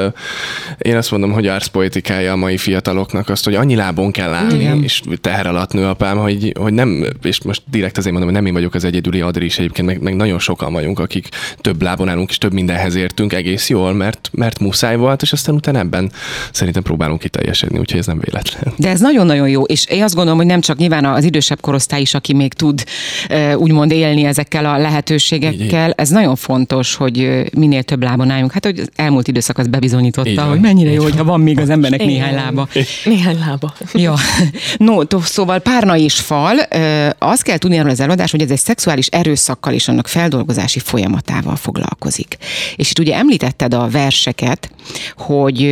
én 0.78 0.96
azt 0.96 1.10
mondom, 1.10 1.32
hogy 1.32 1.46
árszpoetikája 1.46 2.32
a 2.32 2.36
mai 2.36 2.56
fiataloknak 2.56 3.28
azt, 3.28 3.44
hogy 3.44 3.54
annyi 3.54 3.74
lábon 3.74 4.10
kell 4.10 4.32
állni, 4.32 4.60
igen. 4.60 4.82
és 4.82 5.02
teher 5.20 5.46
alatt 5.46 5.72
nő 5.72 5.86
apám, 5.86 6.18
hogy, 6.18 6.52
hogy 6.58 6.72
nem, 6.72 7.06
és 7.22 7.42
most 7.42 7.62
direkt 7.70 7.98
azért 7.98 8.12
mondom, 8.12 8.32
hogy 8.32 8.42
nem 8.42 8.46
én 8.46 8.58
vagyok 8.58 8.74
az 8.74 8.84
egyedüli 8.84 9.20
Adri 9.20 9.44
is 9.44 9.58
egyébként, 9.58 9.86
meg, 9.86 10.00
meg 10.00 10.16
nagyon 10.16 10.38
sokan 10.38 10.72
vagyunk, 10.72 10.98
akik 10.98 11.28
több 11.56 11.82
lábon 11.82 12.08
állunk, 12.08 12.30
és 12.30 12.38
több 12.38 12.52
mindenhez 12.52 12.94
értünk 12.94 13.32
egész 13.32 13.68
jól, 13.68 13.92
mert, 13.92 14.30
mert 14.32 14.58
muszáj 14.60 14.96
volt, 14.96 15.22
és 15.22 15.32
aztán 15.32 15.54
utána 15.54 15.78
ebben 15.78 16.12
szerintem 16.52 16.82
próbálunk 16.82 17.20
kiteljesedni, 17.20 17.78
úgyhogy 17.78 18.00
ez 18.00 18.06
nem 18.06 18.20
véletlen. 18.20 18.74
De 18.76 18.88
ez 18.88 19.00
nagyon-nagyon 19.00 19.48
jó, 19.48 19.62
és 19.62 19.86
én 19.86 20.02
azt 20.02 20.14
gondolom, 20.14 20.38
hogy 20.38 20.48
nem 20.48 20.60
csak 20.60 20.76
nyilván 20.76 21.04
az 21.04 21.24
idősebb 21.24 21.60
korosztály 21.60 22.00
is, 22.00 22.14
aki 22.14 22.34
még 22.34 22.52
tud 22.52 22.84
úgymond 23.56 23.90
élni 23.90 24.24
ezekkel 24.24 24.66
a 24.66 24.78
lehetőségekkel. 24.78 25.92
Ez 25.92 26.08
nagyon 26.08 26.36
fontos, 26.36 26.94
hogy 26.94 27.44
minél 27.54 27.82
több 27.82 28.02
lábon 28.02 28.30
álljunk. 28.30 28.52
Hát, 28.52 28.64
hogy 28.64 28.82
elmúlt 28.96 29.28
időszak 29.28 29.57
az 29.58 29.66
bebizonyította, 29.66 30.42
hogy 30.42 30.60
mennyire 30.60 30.90
jó, 30.90 31.02
hogyha 31.02 31.24
van 31.24 31.40
még 31.40 31.58
az 31.58 31.70
embernek 31.70 32.00
Igen. 32.02 32.12
néhány 32.12 32.34
lába. 32.34 32.68
Néhány 33.04 33.38
lába. 33.38 33.74
Ja. 33.92 34.14
No, 34.76 35.00
szóval 35.20 35.58
párna 35.58 35.96
is 35.96 36.14
fal. 36.14 36.58
Azt 37.18 37.42
kell 37.42 37.56
tudni 37.58 37.78
arról 37.78 37.90
az 37.90 38.00
előadás, 38.00 38.30
hogy 38.30 38.40
ez 38.40 38.50
egy 38.50 38.58
szexuális 38.58 39.06
erőszakkal 39.06 39.72
és 39.72 39.88
annak 39.88 40.08
feldolgozási 40.08 40.78
folyamatával 40.78 41.56
foglalkozik. 41.56 42.36
És 42.76 42.90
itt 42.90 42.98
ugye 42.98 43.14
említetted 43.14 43.74
a 43.74 43.88
verseket, 43.88 44.70
hogy 45.16 45.62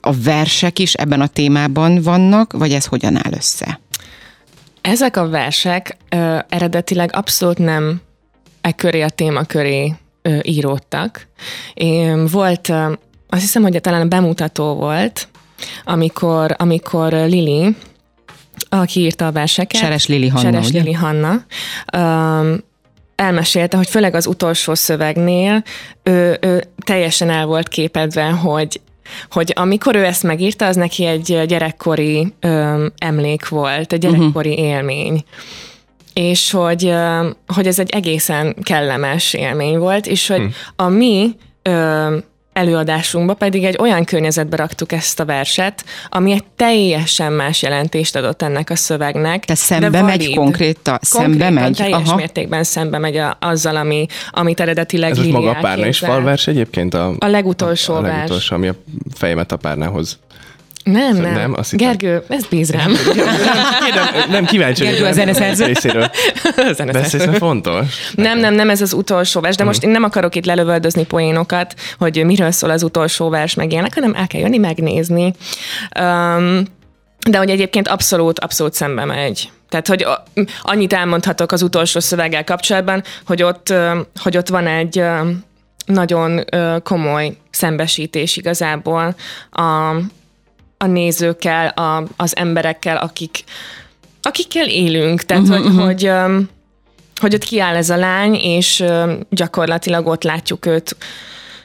a 0.00 0.12
versek 0.12 0.78
is 0.78 0.94
ebben 0.94 1.20
a 1.20 1.26
témában 1.26 2.02
vannak, 2.02 2.52
vagy 2.52 2.72
ez 2.72 2.84
hogyan 2.84 3.16
áll 3.16 3.32
össze? 3.32 3.80
Ezek 4.80 5.16
a 5.16 5.28
versek 5.28 5.96
ö, 6.08 6.38
eredetileg 6.48 7.10
abszolút 7.12 7.58
nem 7.58 8.00
e 8.60 8.72
köré 8.72 9.00
a 9.00 9.08
téma 9.08 9.42
köré 9.42 9.94
ö, 10.22 10.38
íródtak. 10.42 11.26
Én 11.74 12.26
volt, 12.26 12.68
ö, 12.68 12.92
azt 13.28 13.40
hiszem, 13.40 13.62
hogy 13.62 13.80
talán 13.80 14.08
bemutató 14.08 14.74
volt, 14.74 15.28
amikor, 15.84 16.54
amikor 16.58 17.12
Lili, 17.12 17.76
aki 18.68 19.00
írta 19.00 19.26
a 19.26 19.32
verseket. 19.32 19.80
Seres 19.80 20.06
Lili 20.06 20.28
Hanna, 20.28 20.44
Seres 20.44 20.68
ugye? 20.68 20.80
Lili 20.80 20.92
Hanna. 20.92 21.44
Ö, 21.92 22.54
elmesélte, 23.16 23.76
hogy 23.76 23.88
főleg 23.88 24.14
az 24.14 24.26
utolsó 24.26 24.74
szövegnél 24.74 25.62
ő, 26.02 26.38
ő 26.40 26.64
teljesen 26.84 27.30
el 27.30 27.46
volt 27.46 27.68
képedve, 27.68 28.30
hogy 28.30 28.80
hogy 29.30 29.52
amikor 29.56 29.96
ő 29.96 30.04
ezt 30.04 30.22
megírta, 30.22 30.66
az 30.66 30.76
neki 30.76 31.04
egy 31.04 31.42
gyerekkori 31.46 32.32
ö, 32.40 32.86
emlék 32.98 33.48
volt, 33.48 33.92
egy 33.92 33.98
gyerekkori 33.98 34.50
uh-huh. 34.50 34.64
élmény 34.64 35.24
és 36.14 36.50
hogy, 36.50 36.94
hogy 37.46 37.66
ez 37.66 37.78
egy 37.78 37.90
egészen 37.90 38.56
kellemes 38.62 39.34
élmény 39.34 39.78
volt, 39.78 40.06
és 40.06 40.26
hogy 40.26 40.38
hmm. 40.38 40.52
a 40.76 40.88
mi 40.88 41.36
ö, 41.62 42.16
előadásunkba 42.52 43.34
pedig 43.34 43.64
egy 43.64 43.76
olyan 43.80 44.04
környezetbe 44.04 44.56
raktuk 44.56 44.92
ezt 44.92 45.20
a 45.20 45.24
verset, 45.24 45.84
ami 46.08 46.32
egy 46.32 46.44
teljesen 46.56 47.32
más 47.32 47.62
jelentést 47.62 48.16
adott 48.16 48.42
ennek 48.42 48.70
a 48.70 48.76
szövegnek. 48.76 49.44
Te 49.44 49.54
szembe 49.54 50.02
megy 50.02 50.34
konkrétan, 50.34 50.98
szembe 51.00 51.50
megy? 51.50 51.76
teljes 51.76 52.08
Aha. 52.08 52.16
mértékben 52.16 52.64
szembe 52.64 52.98
megy 52.98 53.16
a, 53.16 53.36
azzal, 53.40 53.76
ami, 53.76 54.06
amit 54.30 54.60
eredetileg 54.60 55.10
Ez 55.10 55.16
most 55.18 55.30
maga 55.30 55.50
a 55.50 55.60
párna 55.60 55.86
is 55.86 55.98
falvers 55.98 56.46
egyébként? 56.46 56.94
A, 56.94 57.14
a 57.18 57.26
legutolsó 57.26 57.94
a, 57.94 57.98
a 57.98 58.00
vers. 58.00 58.14
legutolsó, 58.14 58.54
ami 58.54 58.68
a 58.68 58.74
fejemet 59.14 59.52
a 59.52 59.56
párnához 59.56 60.18
nem, 60.84 61.16
nem. 61.16 61.32
nem 61.32 61.54
azt 61.56 61.76
Gergő, 61.76 62.22
ez 62.28 62.46
bíz 62.46 62.70
rám. 62.70 62.92
Nem, 63.94 64.30
nem 64.30 64.44
kíváncsi. 64.44 64.84
Gergő 64.84 65.04
a 65.04 65.12
zeneszerző. 65.12 65.64
Részéről. 65.64 66.10
Fontos. 67.38 67.86
Nem, 68.14 68.38
nem, 68.38 68.54
nem 68.54 68.70
ez 68.70 68.80
az 68.80 68.92
utolsó 68.92 69.40
vers, 69.40 69.56
de 69.56 69.64
most 69.64 69.82
én 69.84 69.90
nem 69.90 70.02
akarok 70.02 70.34
itt 70.34 70.44
lelövöldözni 70.44 71.04
poénokat, 71.04 71.74
hogy 71.98 72.24
miről 72.24 72.50
szól 72.50 72.70
az 72.70 72.82
utolsó 72.82 73.28
vers, 73.28 73.54
meg 73.54 73.72
ilyenek, 73.72 73.94
hanem 73.94 74.14
el 74.14 74.26
kell 74.26 74.40
jönni 74.40 74.58
megnézni. 74.58 75.34
Um, 76.00 76.62
de 77.30 77.38
hogy 77.38 77.50
egyébként 77.50 77.88
abszolút, 77.88 78.38
abszolút 78.38 78.74
szembe 78.74 79.04
megy. 79.04 79.50
Tehát, 79.68 79.86
hogy 79.86 80.06
annyit 80.62 80.92
elmondhatok 80.92 81.52
az 81.52 81.62
utolsó 81.62 82.00
szöveggel 82.00 82.44
kapcsolatban, 82.44 83.02
hogy 83.26 83.42
ott, 83.42 83.74
hogy 84.22 84.36
ott 84.36 84.48
van 84.48 84.66
egy 84.66 85.04
nagyon 85.86 86.44
komoly 86.82 87.36
szembesítés 87.50 88.36
igazából 88.36 89.14
a, 89.50 89.94
a 90.82 90.86
nézőkkel, 90.86 91.68
a, 91.68 92.04
az 92.16 92.36
emberekkel, 92.36 92.96
akik, 92.96 93.44
akikkel 94.22 94.68
élünk. 94.68 95.22
Tehát, 95.22 95.48
uh-huh, 95.48 95.84
hogy, 95.84 96.04
uh-huh. 96.06 96.34
hogy 96.34 96.46
hogy 97.20 97.34
ott 97.34 97.44
kiáll 97.44 97.76
ez 97.76 97.90
a 97.90 97.96
lány, 97.96 98.34
és 98.34 98.84
gyakorlatilag 99.30 100.06
ott 100.06 100.22
látjuk 100.22 100.66
őt 100.66 100.96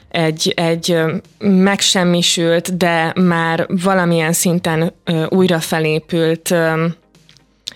egy, 0.08 0.52
egy 0.56 0.98
megsemmisült, 1.38 2.76
de 2.76 3.12
már 3.14 3.66
valamilyen 3.82 4.32
szinten 4.32 4.92
újra 5.28 5.60
felépült 5.60 6.54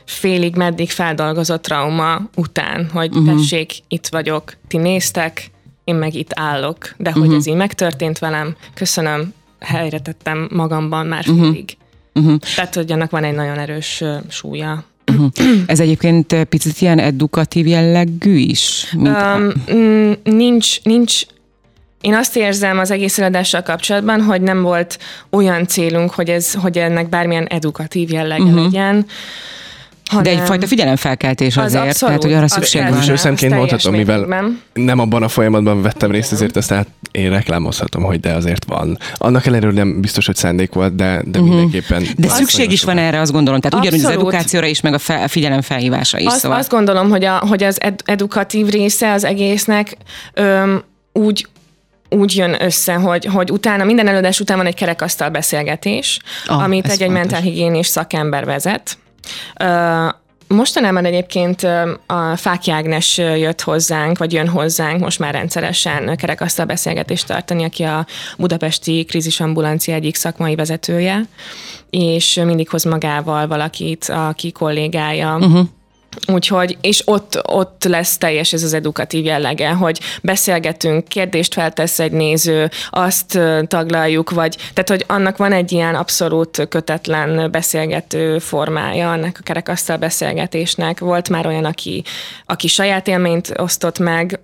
félig 0.04 0.56
meddig 0.56 0.90
feldolgozott 0.90 1.62
trauma 1.62 2.20
után, 2.36 2.90
hogy 2.92 3.16
uh-huh. 3.16 3.36
tessék, 3.36 3.72
itt 3.88 4.06
vagyok, 4.06 4.52
ti 4.68 4.76
néztek, 4.76 5.50
én 5.84 5.94
meg 5.94 6.14
itt 6.14 6.30
állok, 6.34 6.94
de 6.96 7.12
hogy 7.12 7.20
uh-huh. 7.20 7.36
ez 7.36 7.46
így 7.46 7.54
megtörtént 7.54 8.18
velem, 8.18 8.56
köszönöm, 8.74 9.34
helyre 9.62 9.98
tettem 9.98 10.48
magamban 10.52 11.06
már 11.06 11.24
uh-huh. 11.28 11.46
félig. 11.46 11.76
Uh-huh. 12.14 12.36
Tehát, 12.54 12.74
hogy 12.74 12.92
annak 12.92 13.10
van 13.10 13.24
egy 13.24 13.34
nagyon 13.34 13.58
erős 13.58 14.00
uh, 14.00 14.16
súlya. 14.28 14.84
Uh-huh. 15.06 15.30
Ez 15.66 15.80
egyébként 15.80 16.44
picit 16.44 16.80
ilyen 16.80 16.98
edukatív 16.98 17.66
jellegű 17.66 18.36
is? 18.36 18.94
Mint 18.96 19.16
um, 19.70 20.12
nincs, 20.24 20.82
nincs 20.82 21.22
én 22.02 22.14
azt 22.14 22.36
érzem 22.36 22.78
az 22.78 22.90
egész 22.90 23.18
eladással 23.18 23.62
kapcsolatban, 23.62 24.22
hogy 24.22 24.40
nem 24.40 24.62
volt 24.62 24.98
olyan 25.30 25.66
célunk, 25.66 26.10
hogy, 26.10 26.28
ez, 26.28 26.54
hogy 26.54 26.78
ennek 26.78 27.08
bármilyen 27.08 27.46
edukatív 27.46 28.10
jellege 28.10 28.42
uh-huh. 28.42 28.62
legyen. 28.62 29.06
Hanem... 30.12 30.34
De 30.34 30.40
egyfajta 30.40 30.66
figyelemfelkeltés 30.66 31.56
azért, 31.56 31.82
az 31.82 31.88
abszolút, 31.88 31.98
tehát 31.98 32.22
hogy 32.22 32.32
arra 32.32 32.48
szükség 32.48 32.82
van. 32.88 33.10
Őszemként 33.10 33.54
mondhatom, 33.54 33.94
mivel 33.94 34.48
nem 34.72 34.98
abban 34.98 35.22
a 35.22 35.28
folyamatban 35.28 35.82
vettem 35.82 36.10
részt, 36.10 36.32
ezért 36.32 36.56
ezt 36.56 36.74
én 37.12 37.30
reklámozhatom, 37.30 38.02
hogy 38.02 38.20
de 38.20 38.32
azért 38.32 38.64
van. 38.64 38.98
Annak 39.14 39.46
ellenére 39.46 39.72
nem 39.72 40.00
biztos, 40.00 40.26
hogy 40.26 40.36
szándék 40.36 40.72
volt, 40.72 40.94
de, 40.94 41.22
de 41.24 41.38
uh-huh. 41.38 41.54
mindenképpen. 41.54 42.06
De 42.16 42.28
szükség 42.28 42.72
is 42.72 42.82
van 42.82 42.98
erre, 42.98 43.20
azt 43.20 43.32
gondolom. 43.32 43.60
Tehát 43.60 43.86
ugyanúgy 43.86 44.04
az 44.04 44.10
edukációra 44.10 44.66
is, 44.66 44.80
meg 44.80 44.94
a, 44.94 44.98
fe, 44.98 45.22
a 45.22 45.28
figyelemfelhívása 45.28 46.18
is. 46.18 46.26
Azt, 46.26 46.38
szóval. 46.38 46.58
azt 46.58 46.70
gondolom, 46.70 47.10
hogy, 47.10 47.24
a, 47.24 47.36
hogy 47.48 47.62
az 47.62 47.80
ed- 47.80 48.02
edukatív 48.04 48.68
része 48.68 49.12
az 49.12 49.24
egésznek 49.24 49.96
öm, 50.34 50.82
úgy, 51.12 51.46
úgy 52.08 52.36
jön 52.36 52.56
össze, 52.62 52.94
hogy, 52.94 53.24
hogy 53.24 53.50
utána, 53.50 53.84
minden 53.84 54.08
előadás 54.08 54.40
után 54.40 54.56
van 54.56 54.66
egy 54.66 54.74
kerekasztal 54.74 55.28
beszélgetés, 55.28 56.20
ah, 56.46 56.62
amit 56.62 56.88
egy, 56.88 57.02
egy 57.02 57.10
mentálhigiénés 57.10 57.86
szakember 57.86 58.44
vezet. 58.44 58.96
Mostanában 60.48 61.04
egyébként 61.04 61.62
a 62.06 62.36
Fáki 62.36 62.70
Ágnes 62.70 63.18
jött 63.18 63.60
hozzánk, 63.60 64.18
vagy 64.18 64.32
jön 64.32 64.48
hozzánk 64.48 65.00
most 65.00 65.18
már 65.18 65.34
rendszeresen 65.34 66.16
kerekasztal 66.16 66.66
beszélgetést 66.66 67.26
tartani, 67.26 67.64
aki 67.64 67.82
a 67.82 68.06
Budapesti 68.38 69.04
Krízisambulancia 69.04 69.94
egyik 69.94 70.14
szakmai 70.14 70.54
vezetője, 70.54 71.20
és 71.90 72.40
mindig 72.44 72.68
hoz 72.68 72.84
magával 72.84 73.46
valakit, 73.46 74.08
aki 74.08 74.52
kollégája. 74.52 75.36
Uh-huh 75.36 75.68
Úgyhogy, 76.26 76.78
és 76.80 77.02
ott, 77.04 77.40
ott 77.48 77.84
lesz 77.84 78.18
teljes 78.18 78.52
ez 78.52 78.62
az 78.62 78.72
edukatív 78.72 79.24
jellege, 79.24 79.70
hogy 79.70 80.00
beszélgetünk, 80.22 81.08
kérdést 81.08 81.54
feltesz 81.54 81.98
egy 81.98 82.12
néző, 82.12 82.70
azt 82.90 83.38
taglaljuk, 83.66 84.30
vagy, 84.30 84.56
tehát, 84.56 84.88
hogy 84.88 85.04
annak 85.06 85.36
van 85.36 85.52
egy 85.52 85.72
ilyen 85.72 85.94
abszolút 85.94 86.66
kötetlen 86.68 87.50
beszélgető 87.50 88.38
formája, 88.38 89.10
annak 89.10 89.36
a 89.40 89.42
kerekasztal 89.42 89.96
beszélgetésnek. 89.96 91.00
Volt 91.00 91.28
már 91.28 91.46
olyan, 91.46 91.64
aki, 91.64 92.04
aki 92.46 92.68
saját 92.68 93.08
élményt 93.08 93.52
osztott 93.56 93.98
meg, 93.98 94.40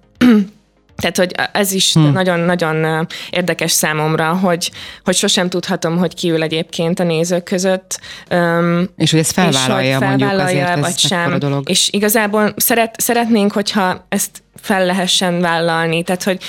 tehát, 1.01 1.17
hogy 1.17 1.35
ez 1.53 1.73
is 1.73 1.93
nagyon-nagyon 1.93 2.85
hmm. 2.85 3.07
érdekes 3.31 3.73
számomra, 3.73 4.33
hogy, 4.33 4.71
hogy 5.05 5.15
sosem 5.15 5.49
tudhatom, 5.49 5.99
hogy 5.99 6.15
ki 6.15 6.31
ül 6.31 6.43
egyébként 6.43 7.01
a 7.01 7.03
nézők 7.03 7.45
között. 7.45 8.01
Um, 8.31 8.89
és 8.97 9.11
hogy 9.11 9.21
ezt 9.21 9.33
felvállalja, 9.33 9.89
és 9.89 9.97
hogy 9.97 10.07
felvállalja 10.07 10.65
mondjuk 10.65 10.87
vagy 10.87 10.99
sem. 10.99 11.33
A 11.33 11.39
dolog. 11.39 11.71
És 11.71 11.89
igazából 11.93 12.55
szeret, 12.57 13.01
szeretnénk, 13.01 13.53
hogyha 13.53 14.07
ezt 14.09 14.43
fel 14.61 14.87
lehessen 14.87 15.41
vállalni, 15.41 16.03
tehát, 16.03 16.23
hogy 16.23 16.43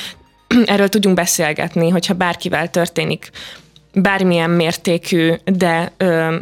erről 0.65 0.89
tudjunk 0.89 1.15
beszélgetni, 1.15 1.89
hogyha 1.89 2.13
bárkivel 2.13 2.69
történik 2.69 3.29
bármilyen 3.93 4.49
mértékű, 4.49 5.33
de 5.45 5.91
ö, 5.97 6.35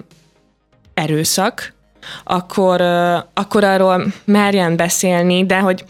erőszak, 0.94 1.74
akkor, 2.24 2.82
ö, 2.82 3.18
akkor 3.34 3.64
arról 3.64 4.06
merjen 4.26 4.76
beszélni, 4.76 5.46
de 5.46 5.60
hogy 5.60 5.84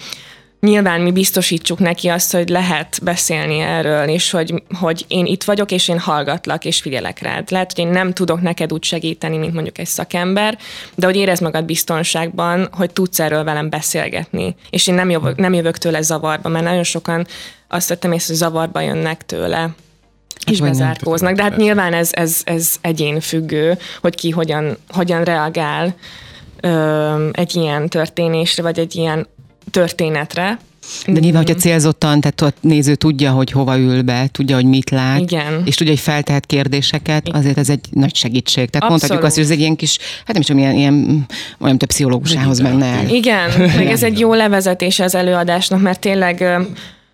nyilván 0.60 1.02
mi 1.02 1.12
biztosítsuk 1.12 1.80
neki 1.80 2.08
azt, 2.08 2.32
hogy 2.32 2.50
lehet 2.50 3.00
beszélni 3.04 3.60
erről, 3.60 4.08
és 4.08 4.32
hogy, 4.32 4.64
hogy 4.80 5.06
én 5.08 5.26
itt 5.26 5.44
vagyok, 5.44 5.72
és 5.72 5.88
én 5.88 6.00
hallgatlak, 6.00 6.66
és 6.66 6.82
figyelek 6.82 7.20
rád. 7.20 7.52
Lehet, 7.52 7.74
hogy 7.74 7.86
én 7.86 7.92
nem 7.92 8.14
tudok 8.14 8.42
neked 8.42 8.74
úgy 8.74 8.84
segíteni, 8.84 9.38
mint 9.38 9.54
mondjuk 9.54 9.78
egy 9.78 9.88
szakember, 9.88 10.58
de 10.96 11.06
hogy 11.06 11.16
érezd 11.16 11.42
magad 11.42 11.66
biztonságban, 11.66 12.68
hogy 12.72 12.92
tudsz 12.92 13.20
erről 13.20 13.44
velem 13.44 13.70
beszélgetni. 13.70 14.56
És 14.70 14.88
én 14.88 14.96
nem 14.96 15.10
jövök, 15.10 15.38
nem 15.38 15.54
jövök 15.54 15.78
tőle 15.78 16.02
zavarba, 16.02 16.50
mert 16.50 16.66
nagyon 16.66 16.84
sokan 16.84 17.28
azt 17.68 17.90
vettem 17.90 18.12
észre, 18.12 18.28
hogy 18.28 18.36
zavarba 18.36 18.82
jönnek 18.82 19.26
tőle 19.26 19.70
és 20.52 20.60
bezárkóznak. 20.60 21.36
De 21.36 21.44
hát 21.44 21.58
nyilván 21.58 21.94
ez, 21.94 22.10
ez, 22.12 22.42
ez 22.44 22.76
egyén 22.82 23.20
függő, 23.20 23.78
hogy 24.02 24.16
ki 24.16 24.30
hogyan, 24.30 24.78
hogyan 24.90 25.24
reagál 25.24 25.96
ö, 26.62 27.30
egy 27.32 27.56
ilyen 27.56 27.90
történésre, 27.90 28.64
vagy 28.64 28.80
egy 28.80 28.96
ilyen 28.96 29.28
történetre. 29.72 30.60
De 31.08 31.20
nyilván, 31.20 31.44
hogyha 31.44 31.60
célzottan, 31.60 32.22
tehát 32.22 32.42
a 32.42 32.68
néző 32.68 32.96
tudja, 32.96 33.32
hogy 33.32 33.52
hova 33.52 33.78
ül 33.78 34.02
be, 34.02 34.28
tudja, 34.32 34.56
hogy 34.56 34.66
mit 34.66 34.90
lát, 34.90 35.20
Igen. 35.20 35.62
és 35.66 35.76
tudja, 35.76 35.94
hogy 35.94 36.02
feltehet 36.02 36.46
kérdéseket, 36.46 37.30
azért 37.30 37.58
ez 37.58 37.70
egy 37.70 37.86
nagy 37.92 38.16
segítség. 38.16 38.70
Tehát 38.70 38.90
Abszolút. 38.90 38.90
mondhatjuk 38.90 39.24
azt, 39.24 39.36
hogy 39.36 39.44
ez 39.44 39.52
egy 39.52 39.60
ilyen 39.60 39.76
kis, 39.76 39.98
hát 40.18 40.32
nem 40.32 40.42
is 40.42 40.46
tudom, 40.46 40.62
ilyen, 40.62 40.76
ilyen 40.76 41.26
olyan 41.60 41.78
több 41.78 41.90
pszichológusához 41.90 42.60
menne 42.60 42.86
el. 42.86 43.10
Igen, 43.10 43.52
meg 43.78 43.88
ez 43.88 44.04
egy 44.04 44.20
jó 44.20 44.34
levezetése 44.34 45.04
az 45.04 45.16
előadásnak, 45.16 45.82
mert 45.82 46.00
tényleg 46.00 46.60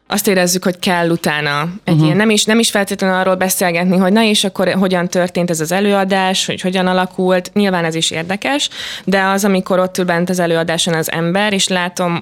azt 0.07 0.27
érezzük, 0.27 0.63
hogy 0.63 0.79
kell 0.79 1.09
utána 1.09 1.61
egy 1.61 1.93
uh-huh. 1.93 2.05
ilyen, 2.05 2.17
nem 2.17 2.29
is, 2.29 2.45
nem 2.45 2.59
is 2.59 2.69
feltétlenül 2.69 3.15
arról 3.15 3.35
beszélgetni, 3.35 3.97
hogy 3.97 4.11
na 4.11 4.23
és 4.23 4.43
akkor 4.43 4.73
hogyan 4.73 5.07
történt 5.07 5.49
ez 5.49 5.59
az 5.59 5.71
előadás, 5.71 6.45
hogy 6.45 6.61
hogyan 6.61 6.87
alakult, 6.87 7.51
nyilván 7.53 7.85
ez 7.85 7.95
is 7.95 8.11
érdekes, 8.11 8.69
de 9.03 9.23
az, 9.23 9.45
amikor 9.45 9.79
ott 9.79 9.97
ül 9.97 10.05
bent 10.05 10.29
az 10.29 10.39
előadáson 10.39 10.93
az 10.93 11.11
ember, 11.11 11.53
és 11.53 11.67
látom 11.67 12.19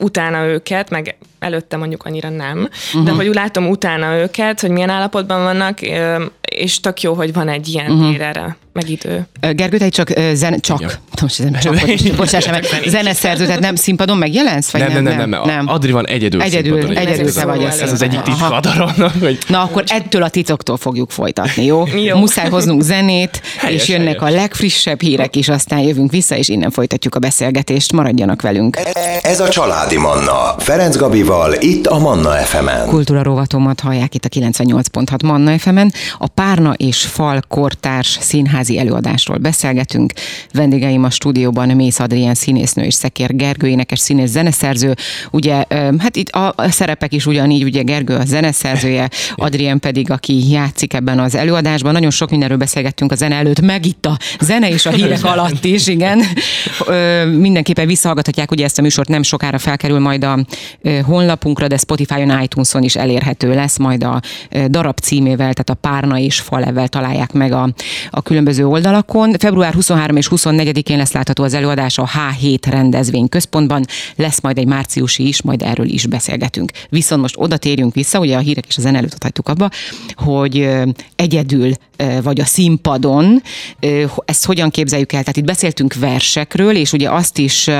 utána 0.00 0.46
őket, 0.46 0.90
meg 0.90 1.16
előtte 1.38 1.76
mondjuk 1.76 2.04
annyira 2.04 2.28
nem, 2.28 2.58
uh-huh. 2.58 3.04
de 3.04 3.10
mhm. 3.12 3.16
hogy 3.16 3.34
látom 3.34 3.68
utána 3.68 4.16
őket, 4.16 4.60
hogy 4.60 4.70
milyen 4.70 4.90
állapotban 4.90 5.42
vannak, 5.42 5.78
és 6.54 6.80
tök 6.80 7.00
jó, 7.00 7.14
hogy 7.14 7.32
van 7.32 7.48
egy 7.48 7.68
ilyen 7.68 7.90
uh-huh. 7.90 8.10
tér 8.10 8.20
erre, 8.20 8.56
meg 8.72 8.90
idő. 8.90 9.26
Gergő, 9.52 9.78
te 9.78 9.88
csak 9.88 10.08
zen, 10.32 10.60
csak, 10.60 10.98
bocsáss, 12.16 12.48
zeneszerző, 12.86 13.44
tehát 13.44 13.60
nem 13.60 13.74
színpadon 13.74 14.16
megjelensz? 14.16 14.70
Vagy 14.70 14.80
nem, 14.80 14.92
nem, 14.92 15.02
nem, 15.02 15.16
nem, 15.16 15.30
nem. 15.30 15.42
nem. 15.44 15.68
Adri 15.68 15.92
van 15.92 16.06
egyedül 16.06 16.42
Egyedül, 16.42 16.80
színpadon. 16.80 16.96
egyedül 16.96 17.32
te 17.32 17.44
vagy. 17.44 17.62
Ez, 17.62 17.78
ez 17.78 17.92
az 17.92 18.02
egyik 18.02 18.20
titkad 18.20 18.66
hogy... 19.20 19.38
Na 19.48 19.62
akkor 19.62 19.84
ettől 19.86 20.22
a 20.22 20.28
titoktól 20.28 20.76
fogjuk 20.76 21.10
folytatni, 21.10 21.64
jó? 21.64 21.86
jó. 22.08 22.18
Muszáj 22.18 22.48
hoznunk 22.48 22.82
zenét, 22.82 23.40
helyes, 23.58 23.82
és 23.82 23.88
jönnek 23.88 24.20
helyes. 24.20 24.34
a 24.34 24.40
legfrissebb 24.40 25.00
hírek 25.00 25.36
is, 25.36 25.48
aztán 25.48 25.78
jövünk 25.78 26.10
vissza, 26.10 26.36
és 26.36 26.48
innen 26.48 26.70
folytatjuk 26.70 27.14
a 27.14 27.18
beszélgetést. 27.18 27.92
Maradjanak 27.92 28.42
velünk. 28.42 28.78
Ez 29.22 29.40
a 29.40 29.48
Családi 29.48 29.96
Manna. 29.96 30.54
Ferenc 30.58 30.96
Gabival, 30.96 31.54
itt 31.58 31.86
a 31.86 31.98
Manna 31.98 32.30
FM-en. 32.30 32.86
Kultúra 32.86 33.22
rovatomat 33.22 33.80
hallják 33.80 34.14
itt 34.14 34.24
a 34.24 34.28
98.6 34.28 35.24
Manna 35.24 35.58
FM-en. 35.58 35.92
A 36.18 36.26
Párna 36.42 36.72
és 36.72 37.00
Fal 37.00 37.42
kortárs 37.48 38.18
színházi 38.20 38.78
előadásról 38.78 39.36
beszélgetünk. 39.38 40.12
Vendégeim 40.52 41.04
a 41.04 41.10
stúdióban 41.10 41.68
Mész 41.68 41.98
Adrien 41.98 42.34
színésznő 42.34 42.84
és 42.84 42.94
Szekér 42.94 43.36
Gergő 43.36 43.68
énekes 43.68 43.98
színész 43.98 44.30
zeneszerző. 44.30 44.94
Ugye, 45.30 45.64
hát 45.98 46.16
itt 46.16 46.28
a 46.28 46.54
szerepek 46.58 47.12
is 47.12 47.26
ugyanígy, 47.26 47.64
ugye 47.64 47.82
Gergő 47.82 48.14
a 48.14 48.24
zeneszerzője, 48.24 49.10
Adrien 49.34 49.80
pedig, 49.80 50.10
aki 50.10 50.50
játszik 50.50 50.94
ebben 50.94 51.18
az 51.18 51.34
előadásban. 51.34 51.92
Nagyon 51.92 52.10
sok 52.10 52.30
mindenről 52.30 52.58
beszélgettünk 52.58 53.12
a 53.12 53.14
zene 53.14 53.34
előtt, 53.34 53.60
meg 53.60 53.86
itt 53.86 54.06
a 54.06 54.18
zene 54.40 54.68
és 54.70 54.86
a 54.86 54.90
hírek 54.90 55.24
alatt 55.34 55.64
is, 55.64 55.86
igen. 55.86 56.22
Mindenképpen 57.38 57.86
visszahallgathatják, 57.86 58.50
ugye 58.50 58.64
ezt 58.64 58.78
a 58.78 58.82
műsort 58.82 59.08
nem 59.08 59.22
sokára 59.22 59.58
felkerül 59.58 59.98
majd 59.98 60.24
a 60.24 60.38
honlapunkra, 61.04 61.66
de 61.66 61.76
Spotify-on, 61.76 62.42
iTunes-on 62.42 62.82
is 62.82 62.96
elérhető 62.96 63.54
lesz, 63.54 63.78
majd 63.78 64.04
a 64.04 64.20
darab 64.68 64.98
címével, 64.98 65.52
tehát 65.52 65.70
a 65.70 65.74
Párna 65.74 66.18
és 66.18 66.31
Falevel 66.40 66.88
találják 66.88 67.32
meg 67.32 67.52
a, 67.52 67.68
a 68.10 68.22
különböző 68.22 68.66
oldalakon. 68.66 69.34
Február 69.38 69.74
23 69.74 70.16
és 70.16 70.28
24-én 70.30 70.96
lesz 70.96 71.12
látható 71.12 71.44
az 71.44 71.54
előadás 71.54 71.98
a 71.98 72.08
H7 72.08 72.58
rendezvény 72.70 73.28
központban, 73.28 73.84
lesz 74.16 74.40
majd 74.40 74.58
egy 74.58 74.66
márciusi 74.66 75.26
is, 75.26 75.42
majd 75.42 75.62
erről 75.62 75.86
is 75.86 76.06
beszélgetünk. 76.06 76.70
Viszont 76.88 77.20
most 77.20 77.34
oda 77.38 77.56
térjünk 77.56 77.94
vissza, 77.94 78.18
ugye 78.18 78.36
a 78.36 78.40
hírek 78.40 78.64
és 78.68 78.76
a 78.76 78.80
zene 78.80 78.98
előtt 78.98 79.38
abba, 79.48 79.70
hogy 80.14 80.68
egyedül 81.16 81.72
vagy 82.22 82.40
a 82.40 82.44
színpadon, 82.44 83.42
ezt 84.24 84.46
hogyan 84.46 84.70
képzeljük 84.70 85.12
el? 85.12 85.20
Tehát 85.20 85.36
itt 85.36 85.44
beszéltünk 85.44 85.94
versekről, 85.94 86.76
és 86.76 86.92
ugye 86.92 87.10
azt 87.10 87.38
is 87.38 87.70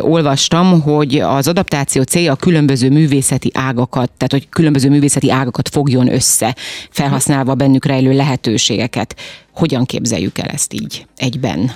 olvastam, 0.00 0.80
hogy 0.80 1.18
az 1.18 1.48
adaptáció 1.48 2.02
célja 2.02 2.32
a 2.32 2.36
különböző 2.36 2.90
művészeti 2.90 3.50
ágakat, 3.54 4.10
tehát 4.16 4.32
hogy 4.32 4.48
különböző 4.48 4.88
művészeti 4.88 5.30
ágakat 5.30 5.68
fogjon 5.68 6.12
össze, 6.12 6.56
felhasználva 6.90 7.54
bennük 7.54 7.84
rejlő 7.84 8.12
lehetőségeket. 8.12 9.16
Hogyan 9.54 9.84
képzeljük 9.84 10.38
el 10.38 10.48
ezt 10.48 10.72
így 10.72 11.06
egyben? 11.16 11.72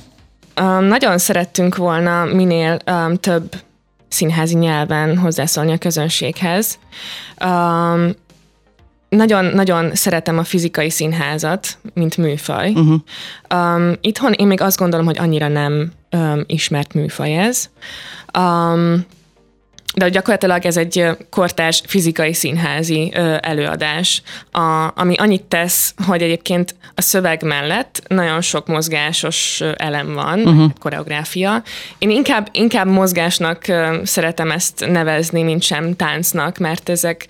Um, 0.60 0.84
nagyon 0.84 1.18
szerettünk 1.18 1.76
volna 1.76 2.24
minél 2.24 2.78
um, 2.86 3.16
több 3.16 3.54
színházi 4.08 4.56
nyelven 4.56 5.18
hozzászólni 5.18 5.72
a 5.72 5.78
közönséghez. 5.78 6.78
Um, 7.44 8.10
nagyon, 9.16 9.44
nagyon 9.44 9.94
szeretem 9.94 10.38
a 10.38 10.44
fizikai 10.44 10.90
színházat, 10.90 11.78
mint 11.94 12.16
műfaj. 12.16 12.70
Uh-huh. 12.70 13.00
Um, 13.54 13.92
itthon 14.00 14.32
én 14.32 14.46
még 14.46 14.60
azt 14.60 14.78
gondolom, 14.78 15.06
hogy 15.06 15.18
annyira 15.18 15.48
nem 15.48 15.92
um, 16.10 16.44
ismert 16.46 16.94
műfaj 16.94 17.38
ez. 17.38 17.70
Um, 18.38 19.06
de 19.94 20.08
gyakorlatilag 20.08 20.64
ez 20.64 20.76
egy 20.76 21.06
kortárs 21.30 21.82
fizikai 21.86 22.32
színházi 22.32 23.12
ö, 23.14 23.36
előadás, 23.40 24.22
a, 24.52 24.92
ami 24.94 25.14
annyit 25.14 25.42
tesz, 25.42 25.94
hogy 26.06 26.22
egyébként 26.22 26.74
a 26.94 27.00
szöveg 27.00 27.42
mellett 27.42 28.02
nagyon 28.08 28.40
sok 28.40 28.66
mozgásos 28.66 29.62
elem 29.76 30.14
van, 30.14 30.40
uh-huh. 30.40 30.70
koreográfia. 30.80 31.62
Én 31.98 32.10
inkább, 32.10 32.48
inkább 32.52 32.86
mozgásnak 32.86 33.68
ö, 33.68 34.00
szeretem 34.04 34.50
ezt 34.50 34.86
nevezni, 34.90 35.42
mint 35.42 35.62
sem 35.62 35.96
táncnak, 35.96 36.58
mert 36.58 36.88
ezek 36.88 37.26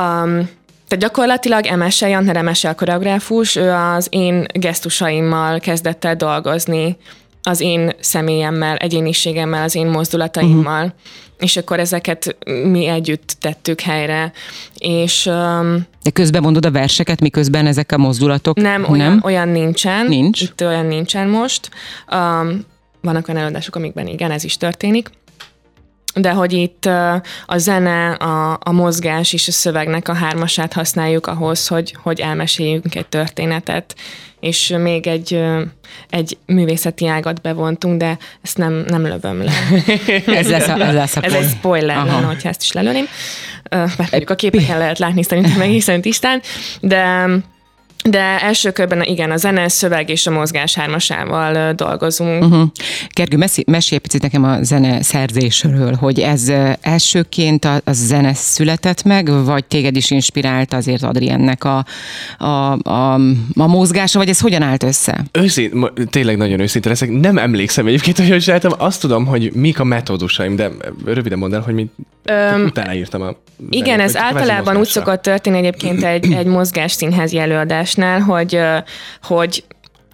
um, 0.00 0.48
tehát 0.92 1.06
gyakorlatilag 1.06 1.66
Emese, 1.66 2.08
Jantner 2.08 2.36
Emese 2.36 2.68
a 2.68 2.74
koreográfus, 2.74 3.56
ő 3.56 3.70
az 3.70 4.06
én 4.10 4.46
gesztusaimmal 4.54 5.60
kezdett 5.60 6.04
el 6.04 6.16
dolgozni, 6.16 6.96
az 7.42 7.60
én 7.60 7.90
személyemmel, 8.00 8.76
egyéniségemmel, 8.76 9.62
az 9.62 9.74
én 9.74 9.86
mozdulataimmal, 9.86 10.84
uh-huh. 10.84 10.98
és 11.38 11.56
akkor 11.56 11.78
ezeket 11.78 12.36
mi 12.64 12.86
együtt 12.86 13.36
tettük 13.40 13.80
helyre. 13.80 14.32
És, 14.78 15.26
um, 15.26 15.86
De 16.02 16.10
közben 16.10 16.42
mondod 16.42 16.66
a 16.66 16.70
verseket, 16.70 17.20
miközben 17.20 17.66
ezek 17.66 17.92
a 17.92 17.98
mozdulatok? 17.98 18.56
Nem, 18.56 18.84
olyan, 18.88 19.10
nem? 19.10 19.20
olyan 19.24 19.48
nincsen. 19.48 20.06
Nincs? 20.06 20.40
Itt 20.40 20.62
olyan 20.62 20.86
nincsen 20.86 21.28
most. 21.28 21.70
Um, 22.10 22.60
vannak 23.00 23.28
olyan 23.28 23.40
előadások, 23.40 23.76
amikben 23.76 24.06
igen, 24.06 24.30
ez 24.30 24.44
is 24.44 24.56
történik 24.56 25.10
de 26.14 26.30
hogy 26.30 26.52
itt 26.52 26.84
a 27.46 27.56
zene, 27.56 28.10
a, 28.10 28.58
a 28.62 28.72
mozgás 28.72 29.32
és 29.32 29.48
a 29.48 29.52
szövegnek 29.52 30.08
a 30.08 30.14
hármasát 30.14 30.72
használjuk 30.72 31.26
ahhoz, 31.26 31.66
hogy, 31.66 31.96
hogy 32.02 32.20
elmeséljünk 32.20 32.94
egy 32.94 33.06
történetet, 33.06 33.94
és 34.40 34.74
még 34.78 35.06
egy, 35.06 35.42
egy 36.10 36.38
művészeti 36.46 37.06
ágat 37.06 37.40
bevontunk, 37.40 37.98
de 37.98 38.18
ezt 38.42 38.58
nem, 38.58 38.84
nem 38.88 39.06
lövöm 39.06 39.44
le. 39.44 39.52
ez, 40.38 40.48
lesz 40.48 40.68
a, 40.68 40.80
ez 40.80 40.94
lesz 40.94 41.16
a 41.16 41.24
Ez 41.24 41.32
egy 41.32 41.48
spoiler 41.48 41.96
Aha. 41.96 42.06
lenne, 42.06 42.26
hogyha 42.26 42.48
ezt 42.48 42.62
is 42.62 42.72
lelőném. 42.72 43.04
Mert 43.70 43.98
mondjuk 43.98 44.30
a 44.30 44.34
képeken 44.34 44.78
lehet 44.78 44.98
látni 44.98 45.22
szerintem 45.22 45.60
egészen 45.60 46.00
tisztán, 46.00 46.42
de 46.80 47.26
de 48.02 48.40
első 48.40 48.70
körben 48.70 49.02
igen, 49.02 49.30
a 49.30 49.36
zene, 49.36 49.68
szöveg 49.68 50.08
és 50.08 50.26
a 50.26 50.30
mozgás 50.30 50.74
hármasával 50.74 51.72
dolgozunk. 51.72 52.44
Uh-huh. 52.44 52.68
Gergő, 53.14 53.36
mesélj 53.66 54.00
picit 54.00 54.22
nekem 54.22 54.44
a 54.44 54.62
zene 54.62 55.02
szerzésről, 55.02 55.94
hogy 55.94 56.20
ez 56.20 56.52
elsőként 56.80 57.64
a, 57.64 57.74
a 57.84 57.92
zene 57.92 58.34
született 58.34 59.02
meg, 59.02 59.44
vagy 59.44 59.64
téged 59.64 59.96
is 59.96 60.10
inspirált 60.10 60.72
azért 60.72 61.02
Adriennek 61.02 61.64
a, 61.64 61.84
a, 62.38 62.72
a, 62.72 63.14
a 63.54 63.66
mozgása, 63.66 64.18
vagy 64.18 64.28
ez 64.28 64.40
hogyan 64.40 64.62
állt 64.62 64.82
össze? 64.82 65.24
Őszint, 65.32 65.92
tényleg 66.10 66.36
nagyon 66.36 66.60
őszinte 66.60 66.88
leszek. 66.88 67.10
Nem 67.10 67.38
emlékszem 67.38 67.86
egyébként, 67.86 68.16
hogy 68.18 68.28
hogy 68.28 68.40
csináltam. 68.40 68.72
Azt 68.78 69.00
tudom, 69.00 69.26
hogy 69.26 69.52
mik 69.54 69.80
a 69.80 69.84
metódusaim, 69.84 70.56
de 70.56 70.70
röviden 71.04 71.38
mondd 71.38 71.54
el, 71.54 71.60
hogy 71.60 71.74
mit 71.74 71.90
Öm, 72.24 72.64
utána 72.64 72.94
írtam 72.94 73.22
a 73.22 73.34
Igen, 73.70 73.98
zenét, 73.98 74.04
ez 74.04 74.16
általában 74.16 74.76
úgy 74.76 74.86
szokott 74.86 75.22
történni 75.22 75.58
egyébként 75.58 76.04
egy, 76.04 76.32
egy 76.32 76.46
mozgás 76.46 76.92
színházi 76.92 77.38
előadás 77.38 77.91
előadásnál, 77.96 78.20
hogy, 78.20 78.60
hogy 79.22 79.64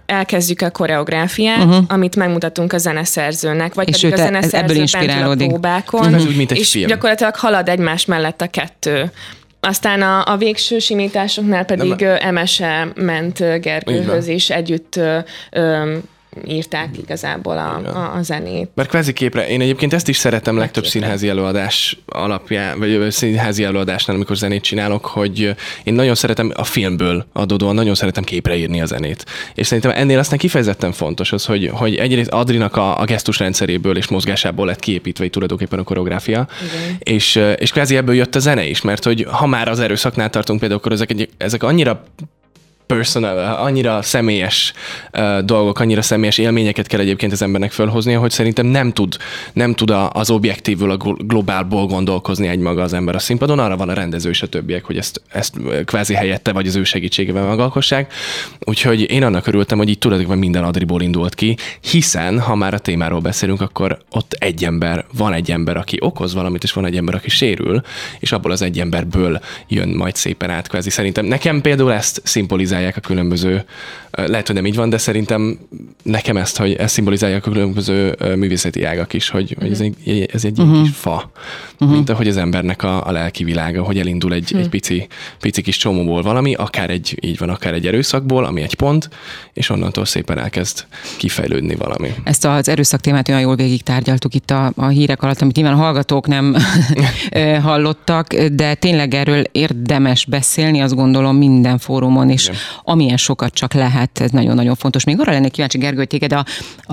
elkezdjük 0.06 0.60
a 0.62 0.70
koreográfiát, 0.70 1.64
uh-huh. 1.64 1.84
amit 1.88 2.16
megmutatunk 2.16 2.72
a 2.72 2.78
zeneszerzőnek, 2.78 3.74
vagy 3.74 3.88
és 3.88 4.00
pedig 4.00 4.12
a 4.12 4.16
zeneszerző 4.16 4.84
bent 4.92 5.40
a 5.40 5.46
próbákon, 5.46 6.06
uh-huh. 6.06 6.26
úgy, 6.26 6.36
mint 6.36 6.50
egy 6.50 6.58
és 6.58 6.70
film. 6.70 6.86
gyakorlatilag 6.86 7.36
halad 7.36 7.68
egymás 7.68 8.04
mellett 8.04 8.40
a 8.40 8.46
kettő. 8.46 9.12
Aztán 9.60 10.02
a, 10.02 10.32
a 10.32 10.36
végső 10.36 10.78
simításoknál 10.78 11.64
pedig 11.64 11.94
Nem. 12.00 12.16
Emese 12.20 12.88
ment 12.94 13.38
Gergőhöz 13.38 14.28
is 14.28 14.50
együtt 14.50 14.96
ö, 14.96 15.18
ö, 15.50 15.96
írták 16.46 16.88
igazából 16.98 17.58
a, 17.58 17.96
a, 17.96 18.14
a 18.16 18.22
zenét. 18.22 18.70
Mert 18.74 18.88
kvázi 18.88 19.12
képre, 19.12 19.48
én 19.48 19.60
egyébként 19.60 19.92
ezt 19.92 20.08
is 20.08 20.16
szeretem 20.16 20.56
a 20.56 20.58
legtöbb 20.58 20.82
képre. 20.82 20.98
színházi 20.98 21.28
előadás 21.28 21.98
alapján, 22.06 22.78
vagy 22.78 23.10
színházi 23.10 23.64
előadásnál, 23.64 24.16
amikor 24.16 24.36
zenét 24.36 24.62
csinálok, 24.62 25.06
hogy 25.06 25.54
én 25.84 25.94
nagyon 25.94 26.14
szeretem 26.14 26.52
a 26.54 26.64
filmből 26.64 27.26
adódóan, 27.32 27.74
nagyon 27.74 27.94
szeretem 27.94 28.24
képre 28.24 28.56
írni 28.56 28.80
a 28.80 28.86
zenét. 28.86 29.24
És 29.54 29.66
szerintem 29.66 29.92
ennél 29.94 30.18
aztán 30.18 30.38
kifejezetten 30.38 30.92
fontos 30.92 31.32
az, 31.32 31.44
hogy, 31.44 31.70
hogy 31.72 31.94
egyrészt 31.94 32.30
Adrinak 32.30 32.76
a, 32.76 33.00
a 33.00 33.04
gesztusrendszeréből 33.04 33.96
és 33.96 34.08
mozgásából 34.08 34.66
lett 34.66 34.78
kiépítve 34.78 35.24
egy 35.24 35.30
tulajdonképpen 35.30 35.78
a 35.78 35.82
koreográfia, 35.82 36.48
és, 36.98 37.40
és 37.56 37.70
kvázi 37.70 37.96
ebből 37.96 38.14
jött 38.14 38.34
a 38.34 38.38
zene 38.38 38.66
is, 38.66 38.80
mert 38.80 39.04
hogy 39.04 39.26
ha 39.30 39.46
már 39.46 39.68
az 39.68 39.80
erőszaknál 39.80 40.30
tartunk 40.30 40.60
például, 40.60 40.80
akkor 40.80 40.92
ezek, 40.92 41.28
ezek 41.36 41.62
annyira 41.62 42.04
personal, 42.88 43.54
annyira 43.54 44.02
személyes 44.02 44.72
uh, 45.12 45.38
dolgok, 45.38 45.80
annyira 45.80 46.02
személyes 46.02 46.38
élményeket 46.38 46.86
kell 46.86 47.00
egyébként 47.00 47.32
az 47.32 47.42
embernek 47.42 47.72
fölhoznia, 47.72 48.20
hogy 48.20 48.30
szerintem 48.30 48.66
nem 48.66 48.92
tud, 48.92 49.16
nem 49.52 49.74
tud 49.74 49.94
az 50.12 50.30
objektívül, 50.30 50.90
a 50.90 50.96
globálból 51.18 51.86
gondolkozni 51.86 52.48
egy 52.48 52.58
maga 52.58 52.82
az 52.82 52.92
ember 52.92 53.14
a 53.14 53.18
színpadon, 53.18 53.58
arra 53.58 53.76
van 53.76 53.88
a 53.88 53.92
rendező 53.92 54.30
és 54.30 54.42
a 54.42 54.46
többiek, 54.46 54.84
hogy 54.84 54.96
ezt, 54.96 55.22
ezt 55.28 55.54
kvázi 55.84 56.14
helyette 56.14 56.52
vagy 56.52 56.66
az 56.66 56.76
ő 56.76 56.84
segítségével 56.84 57.46
megalkossák. 57.46 58.12
Úgyhogy 58.58 59.10
én 59.10 59.22
annak 59.22 59.46
örültem, 59.46 59.78
hogy 59.78 59.88
itt 59.88 60.00
tulajdonképpen 60.00 60.40
minden 60.40 60.64
adriból 60.64 61.02
indult 61.02 61.34
ki, 61.34 61.56
hiszen 61.80 62.40
ha 62.40 62.54
már 62.54 62.74
a 62.74 62.78
témáról 62.78 63.20
beszélünk, 63.20 63.60
akkor 63.60 63.98
ott 64.10 64.32
egy 64.32 64.64
ember, 64.64 65.04
van 65.16 65.32
egy 65.32 65.50
ember, 65.50 65.76
aki 65.76 65.96
okoz 66.00 66.34
valamit, 66.34 66.62
és 66.62 66.72
van 66.72 66.84
egy 66.84 66.96
ember, 66.96 67.14
aki 67.14 67.30
sérül, 67.30 67.80
és 68.18 68.32
abból 68.32 68.50
az 68.50 68.62
egy 68.62 68.80
emberből 68.80 69.40
jön 69.68 69.88
majd 69.88 70.16
szépen 70.16 70.50
át 70.50 70.68
kvázi. 70.68 70.90
Szerintem 70.90 71.24
nekem 71.24 71.60
például 71.60 71.92
ezt 71.92 72.20
szimbolizál 72.24 72.77
szimbolizálják 72.78 72.96
a 72.96 73.00
különböző, 73.00 73.64
lehet, 74.10 74.46
hogy 74.46 74.56
nem 74.56 74.66
így 74.66 74.76
van, 74.76 74.90
de 74.90 74.98
szerintem 74.98 75.58
nekem 76.02 76.36
ezt, 76.36 76.56
hogy 76.56 76.72
ezt 76.72 76.94
szimbolizálják 76.94 77.46
a 77.46 77.50
különböző 77.50 78.16
művészeti 78.36 78.84
ágak 78.84 79.12
is, 79.12 79.28
hogy, 79.28 79.56
hogy 79.58 79.70
ez 79.70 79.80
egy, 79.80 80.26
ez 80.32 80.44
egy 80.44 80.58
uh-huh. 80.58 80.82
kis 80.82 80.90
fa, 80.94 81.30
uh-huh. 81.72 81.96
mint 81.96 82.10
ahogy 82.10 82.28
az 82.28 82.36
embernek 82.36 82.82
a, 82.82 83.06
a 83.06 83.10
lelki 83.10 83.44
világa, 83.44 83.82
hogy 83.82 83.98
elindul 83.98 84.32
egy, 84.32 84.42
uh-huh. 84.42 84.60
egy 84.60 84.68
pici, 84.68 85.06
pici 85.40 85.62
kis 85.62 85.76
csomóból 85.76 86.22
valami, 86.22 86.54
akár 86.54 86.90
egy, 86.90 87.18
így 87.20 87.38
van, 87.38 87.48
akár 87.48 87.74
egy 87.74 87.86
erőszakból, 87.86 88.44
ami 88.44 88.62
egy 88.62 88.74
pont, 88.74 89.08
és 89.52 89.70
onnantól 89.70 90.04
szépen 90.04 90.38
elkezd 90.38 90.86
kifejlődni 91.16 91.74
valami. 91.74 92.14
Ezt 92.24 92.44
az 92.44 92.68
erőszak 92.68 93.00
témát 93.00 93.28
olyan 93.28 93.40
jól 93.40 93.56
végig 93.56 93.82
tárgyaltuk 93.82 94.34
itt 94.34 94.50
a, 94.50 94.72
a 94.76 94.86
hírek 94.86 95.22
alatt, 95.22 95.40
amit 95.40 95.56
nyilván 95.56 95.74
a 95.74 95.76
hallgatók 95.76 96.26
nem 96.26 96.56
hallottak, 97.62 98.34
de 98.34 98.74
tényleg 98.74 99.14
erről 99.14 99.42
érdemes 99.52 100.24
beszélni, 100.24 100.80
azt 100.80 100.94
gondolom 100.94 101.36
minden 101.36 101.78
fórumon, 101.78 102.30
és 102.30 102.44
Igen 102.44 102.56
amilyen 102.82 103.16
sokat 103.16 103.54
csak 103.54 103.72
lehet, 103.72 104.20
ez 104.20 104.30
nagyon-nagyon 104.30 104.74
fontos. 104.74 105.04
Még 105.04 105.20
arra 105.20 105.32
lennék 105.32 105.50
kíváncsi, 105.50 105.78
Gergő, 105.78 105.96
hogy 105.96 106.06
téged 106.06 106.32
a, 106.32 106.44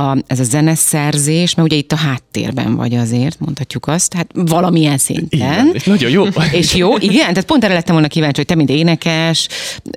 a, 0.02 0.18
ez 0.28 0.40
a 0.40 0.44
zeneszerzés, 0.44 1.56
mert 1.56 1.68
ugye 1.68 1.78
itt 1.78 1.92
a 1.92 1.96
háttérben 1.96 2.76
vagy 2.76 2.96
azért, 2.96 3.40
mondhatjuk 3.40 3.88
azt, 3.88 4.14
hát 4.14 4.28
valamilyen 4.34 4.98
szinten. 4.98 5.40
Igen, 5.40 5.70
és 5.74 5.84
nagyon 5.84 6.12
jó. 6.12 6.26
És 6.52 6.76
jó, 6.76 6.98
igen, 6.98 7.28
tehát 7.28 7.46
pont 7.46 7.64
erre 7.64 7.74
lettem 7.74 7.94
volna 7.94 8.08
kíváncsi, 8.08 8.38
hogy 8.38 8.46
te 8.46 8.56
mint 8.56 8.70
énekes, 8.70 9.48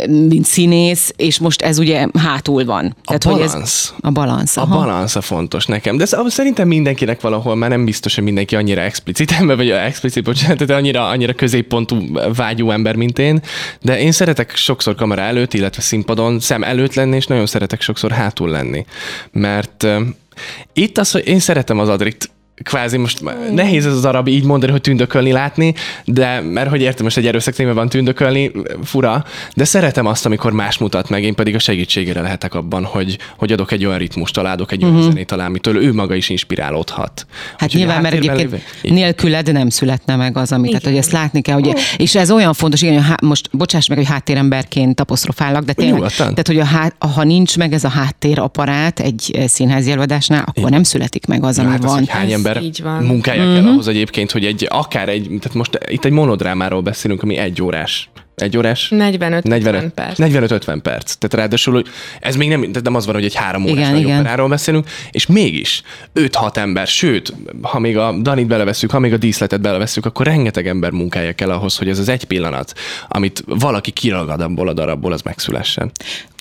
mint 0.09 0.47
színész, 0.47 1.13
és 1.17 1.39
most 1.39 1.63
ez 1.63 1.79
ugye 1.79 2.07
hátul 2.19 2.65
van. 2.65 2.97
Tehát, 3.05 3.25
a 3.25 3.31
balansz. 3.31 3.53
Hogy 3.53 3.63
ez, 3.63 3.93
a 4.01 4.11
balansz. 4.11 4.57
A 4.57 4.67
balansz 4.67 5.17
a 5.17 5.21
fontos 5.21 5.67
nekem, 5.67 5.97
de 5.97 6.03
ez, 6.03 6.17
szerintem 6.27 6.69
mindenkinek 6.69 7.21
valahol 7.21 7.57
már 7.57 7.71
nem 7.71 7.85
biztos, 7.85 8.15
hogy 8.15 8.25
mindenki 8.25 8.57
annyira 8.57 8.81
explicit 8.81 9.33
ember, 9.33 9.57
vagy 9.57 9.71
explicit, 9.71 10.23
bocsánat, 10.23 10.65
de 10.65 10.75
annyira, 10.75 11.09
annyira 11.09 11.33
középpontú 11.33 12.19
vágyú 12.35 12.71
ember, 12.71 12.95
mint 12.95 13.19
én, 13.19 13.41
de 13.83 14.01
én 14.01 14.13
szeretek 14.13 14.57
sokszor 14.57 14.95
kamera 14.95 15.23
előtt, 15.23 15.55
illetve 15.55 15.68
illetve 15.69 15.87
színpadon 15.87 16.41
szem 16.41 16.63
előtt 16.63 16.95
lenni, 16.95 17.17
és 17.17 17.27
nagyon 17.27 17.47
szeretek 17.47 17.81
sokszor 17.81 18.11
hátul 18.11 18.51
lenni. 18.51 18.85
Mert 19.33 19.87
itt 20.73 20.99
az, 20.99 21.11
hogy 21.11 21.27
én 21.27 21.39
szeretem 21.39 21.79
az 21.79 21.89
Adrit 21.89 22.31
kvázi 22.63 22.97
most 22.97 23.23
nehéz 23.53 23.87
ez 23.87 23.93
az 23.93 24.05
arab 24.05 24.29
így 24.29 24.45
mondani, 24.45 24.73
hogy 24.73 24.81
tündökölni 24.81 25.33
látni, 25.33 25.75
de 26.05 26.41
mert 26.41 26.71
hogy 26.71 26.81
értem, 26.81 27.05
most 27.05 27.17
egy 27.17 27.27
erőszak 27.27 27.57
van 27.75 27.89
tündökölni, 27.89 28.51
fura, 28.83 29.25
de 29.55 29.65
szeretem 29.65 30.07
azt, 30.07 30.27
amikor 30.27 30.53
más 30.53 30.79
mutat 30.79 31.09
meg, 31.09 31.23
én 31.23 31.35
pedig 31.35 31.55
a 31.55 31.59
segítségére 31.59 32.21
lehetek 32.21 32.55
abban, 32.55 32.85
hogy, 32.85 33.19
hogy 33.37 33.53
adok 33.53 33.73
egy 33.73 33.85
olyan 33.85 33.99
ritmust, 33.99 34.35
találok 34.35 34.73
egy 34.73 34.79
uh-huh. 34.79 34.91
olyan 34.91 35.05
mhm. 35.05 35.13
zenét 35.13 35.27
talán, 35.27 35.51
mitől 35.51 35.83
ő 35.83 35.93
maga 35.93 36.15
is 36.15 36.29
inspirálódhat. 36.29 37.27
Hát 37.51 37.63
Úgyhogy 37.63 37.81
nyilván, 37.81 38.03
mert 38.03 38.15
egyébként 38.15 38.51
lévő, 38.51 38.63
nélküled 38.83 39.53
nem 39.53 39.69
születne 39.69 40.17
meg 40.17 40.37
az, 40.37 40.53
amit, 40.53 40.69
tehát 40.69 40.87
hogy 40.87 40.97
ezt 40.97 41.13
látni 41.13 41.41
kell, 41.41 41.59
ugye, 41.59 41.73
és 41.97 42.15
ez 42.15 42.31
olyan 42.31 42.53
fontos, 42.53 42.83
igen, 42.83 42.95
hogy 42.95 43.05
há, 43.05 43.17
most 43.23 43.49
bocsáss 43.53 43.87
meg, 43.87 43.99
hogy 43.99 44.07
háttéremberként 44.07 45.01
apostrofálok, 45.01 45.65
de 45.65 45.73
tényleg, 45.73 45.95
Nyugodtan. 45.95 46.29
tehát 46.29 46.47
hogy 46.47 46.59
a 46.59 46.65
há, 46.65 46.93
ha 47.15 47.25
nincs 47.25 47.57
meg 47.57 47.73
ez 47.73 47.85
a 47.85 47.89
háttéraparát 47.89 49.01
egy 49.01 49.45
színházi 49.47 49.91
előadásnál, 49.91 50.41
akkor 50.41 50.53
igen. 50.57 50.71
nem 50.71 50.83
születik 50.83 51.27
meg 51.27 51.45
az, 51.45 51.59
ami 51.59 51.69
hát 51.69 51.83
van. 51.83 52.03
Az, 52.03 52.09
hány 52.09 52.33
ember 52.49 52.63
Így 52.63 52.83
van. 52.83 53.05
munkája 53.05 53.41
uh-huh. 53.41 53.55
kell 53.55 53.63
mhm. 53.63 53.73
ahhoz 53.73 53.89
egyébként, 53.89 54.31
hogy 54.31 54.45
egy, 54.45 54.67
akár 54.71 55.09
egy, 55.09 55.27
tehát 55.27 55.55
most 55.55 55.79
itt 55.89 56.05
egy 56.05 56.13
monodrámáról 56.13 56.81
beszélünk, 56.81 57.23
ami 57.23 57.37
egy 57.37 57.63
órás 57.63 58.11
Egy 58.35 58.57
órás? 58.57 58.89
45 58.89 59.45
45 59.45 59.93
perc. 59.93 60.19
45-50 60.19 60.79
perc. 60.83 61.15
Tehát 61.15 61.35
ráadásul, 61.35 61.75
hogy 61.75 61.87
ez 62.21 62.37
még 62.37 62.49
nem, 62.49 62.61
tehát 62.61 62.83
nem 62.83 62.95
az 62.95 63.07
van, 63.07 63.15
hogy 63.15 63.25
egy 63.25 63.35
három 63.35 63.63
órás 63.65 63.89
igen, 63.89 63.97
igen. 63.97 64.21
operáról 64.21 64.49
beszélünk, 64.49 64.87
és 65.11 65.27
mégis 65.27 65.83
5-6 66.15 66.57
ember, 66.57 66.87
sőt, 66.87 67.35
ha 67.63 67.79
még 67.79 67.97
a 67.97 68.13
Danit 68.13 68.47
beleveszünk, 68.47 68.93
ha 68.93 68.99
még 68.99 69.13
a 69.13 69.17
díszletet 69.17 69.61
beleveszünk, 69.61 70.07
akkor 70.07 70.27
rengeteg 70.27 70.67
ember 70.67 70.91
munkája 70.91 71.33
kell 71.33 71.51
ahhoz, 71.51 71.77
hogy 71.77 71.89
ez 71.89 71.99
az 71.99 72.09
egy 72.09 72.25
pillanat, 72.25 72.73
amit 73.09 73.45
valaki 73.47 73.91
kiragad 73.91 74.41
abból 74.41 74.69
a 74.69 74.73
darabból, 74.73 75.13
az 75.13 75.23
megszülessen. 75.23 75.91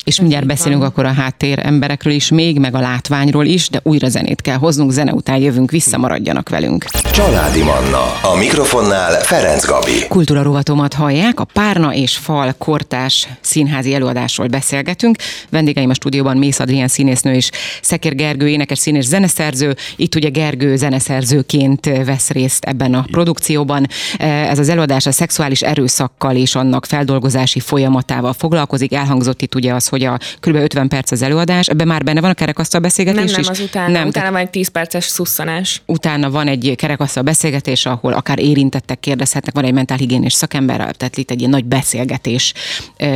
És 0.08 0.20
mindjárt 0.20 0.46
beszélünk 0.46 0.82
akkor 0.82 1.04
a 1.04 1.12
háttér 1.12 1.58
emberekről 1.62 2.12
is, 2.12 2.30
még 2.30 2.58
meg 2.58 2.74
a 2.74 2.80
látványról 2.80 3.44
is, 3.44 3.68
de 3.68 3.80
újra 3.82 4.08
zenét 4.08 4.40
kell 4.40 4.56
hoznunk, 4.56 4.90
zene 4.90 5.12
után 5.12 5.36
jövünk 5.36 5.70
vissza, 5.70 5.98
maradjanak 5.98 6.48
velünk. 6.48 6.84
Családi 7.12 7.62
Manna, 7.62 8.02
a 8.22 8.36
mikrofonnál 8.38 9.20
Ferenc 9.20 9.66
Gabi. 9.66 10.06
Kultúra 10.08 10.42
rovatomat 10.42 10.94
hallják, 10.94 11.40
a 11.40 11.44
Párna 11.44 11.94
és 11.94 12.16
Fal 12.16 12.54
kortás 12.58 13.28
színházi 13.40 13.94
előadásról 13.94 14.46
beszélgetünk. 14.46 15.16
Vendégeim 15.50 15.90
a 15.90 15.94
stúdióban 15.94 16.36
Mész 16.36 16.58
Adrián 16.58 16.88
színésznő 16.88 17.34
és 17.34 17.50
Szekér 17.82 18.14
Gergő 18.14 18.48
énekes 18.48 18.78
színész 18.78 19.06
zeneszerző. 19.06 19.76
Itt 19.96 20.14
ugye 20.14 20.28
Gergő 20.28 20.76
zeneszerzőként 20.76 21.86
vesz 22.04 22.30
részt 22.30 22.64
ebben 22.64 22.94
a 22.94 23.04
produkcióban. 23.10 23.86
Ez 24.18 24.58
az 24.58 24.68
előadás 24.68 25.06
a 25.06 25.12
szexuális 25.12 25.62
erőszakkal 25.62 26.36
és 26.36 26.54
annak 26.54 26.86
feldolgozási 26.86 27.60
folyamatával 27.60 28.32
foglalkozik. 28.32 28.94
Elhangzott 28.94 29.42
itt 29.42 29.54
ugye 29.54 29.74
az, 29.74 29.88
hogy 29.88 29.97
a 30.04 30.18
kb. 30.40 30.54
50 30.54 30.88
perc 30.88 31.10
az 31.10 31.22
előadás. 31.22 31.66
Ebben 31.66 31.86
már 31.86 32.04
benne 32.04 32.20
van 32.20 32.30
a 32.30 32.34
kerekasztal 32.34 32.80
beszélgetés 32.80 33.20
nem, 33.20 33.30
nem, 33.30 33.40
is? 33.40 33.48
az 33.48 33.60
utána. 33.60 33.92
Nem, 33.92 34.06
utána 34.06 34.30
van 34.30 34.40
egy 34.40 34.50
10 34.50 34.68
perces 34.68 35.04
szusszanás. 35.04 35.82
Utána 35.86 36.30
van 36.30 36.46
egy 36.48 36.74
kerekasztal 36.76 37.22
beszélgetés, 37.22 37.86
ahol 37.86 38.12
akár 38.12 38.38
érintettek 38.38 39.00
kérdezhetnek, 39.00 39.54
van 39.54 39.64
egy 39.64 39.72
mentálhigiénés 39.72 40.32
szakember, 40.32 40.76
tehát 40.76 41.16
itt 41.16 41.30
egy 41.30 41.38
ilyen 41.38 41.50
nagy 41.50 41.64
beszélgetés 41.64 42.52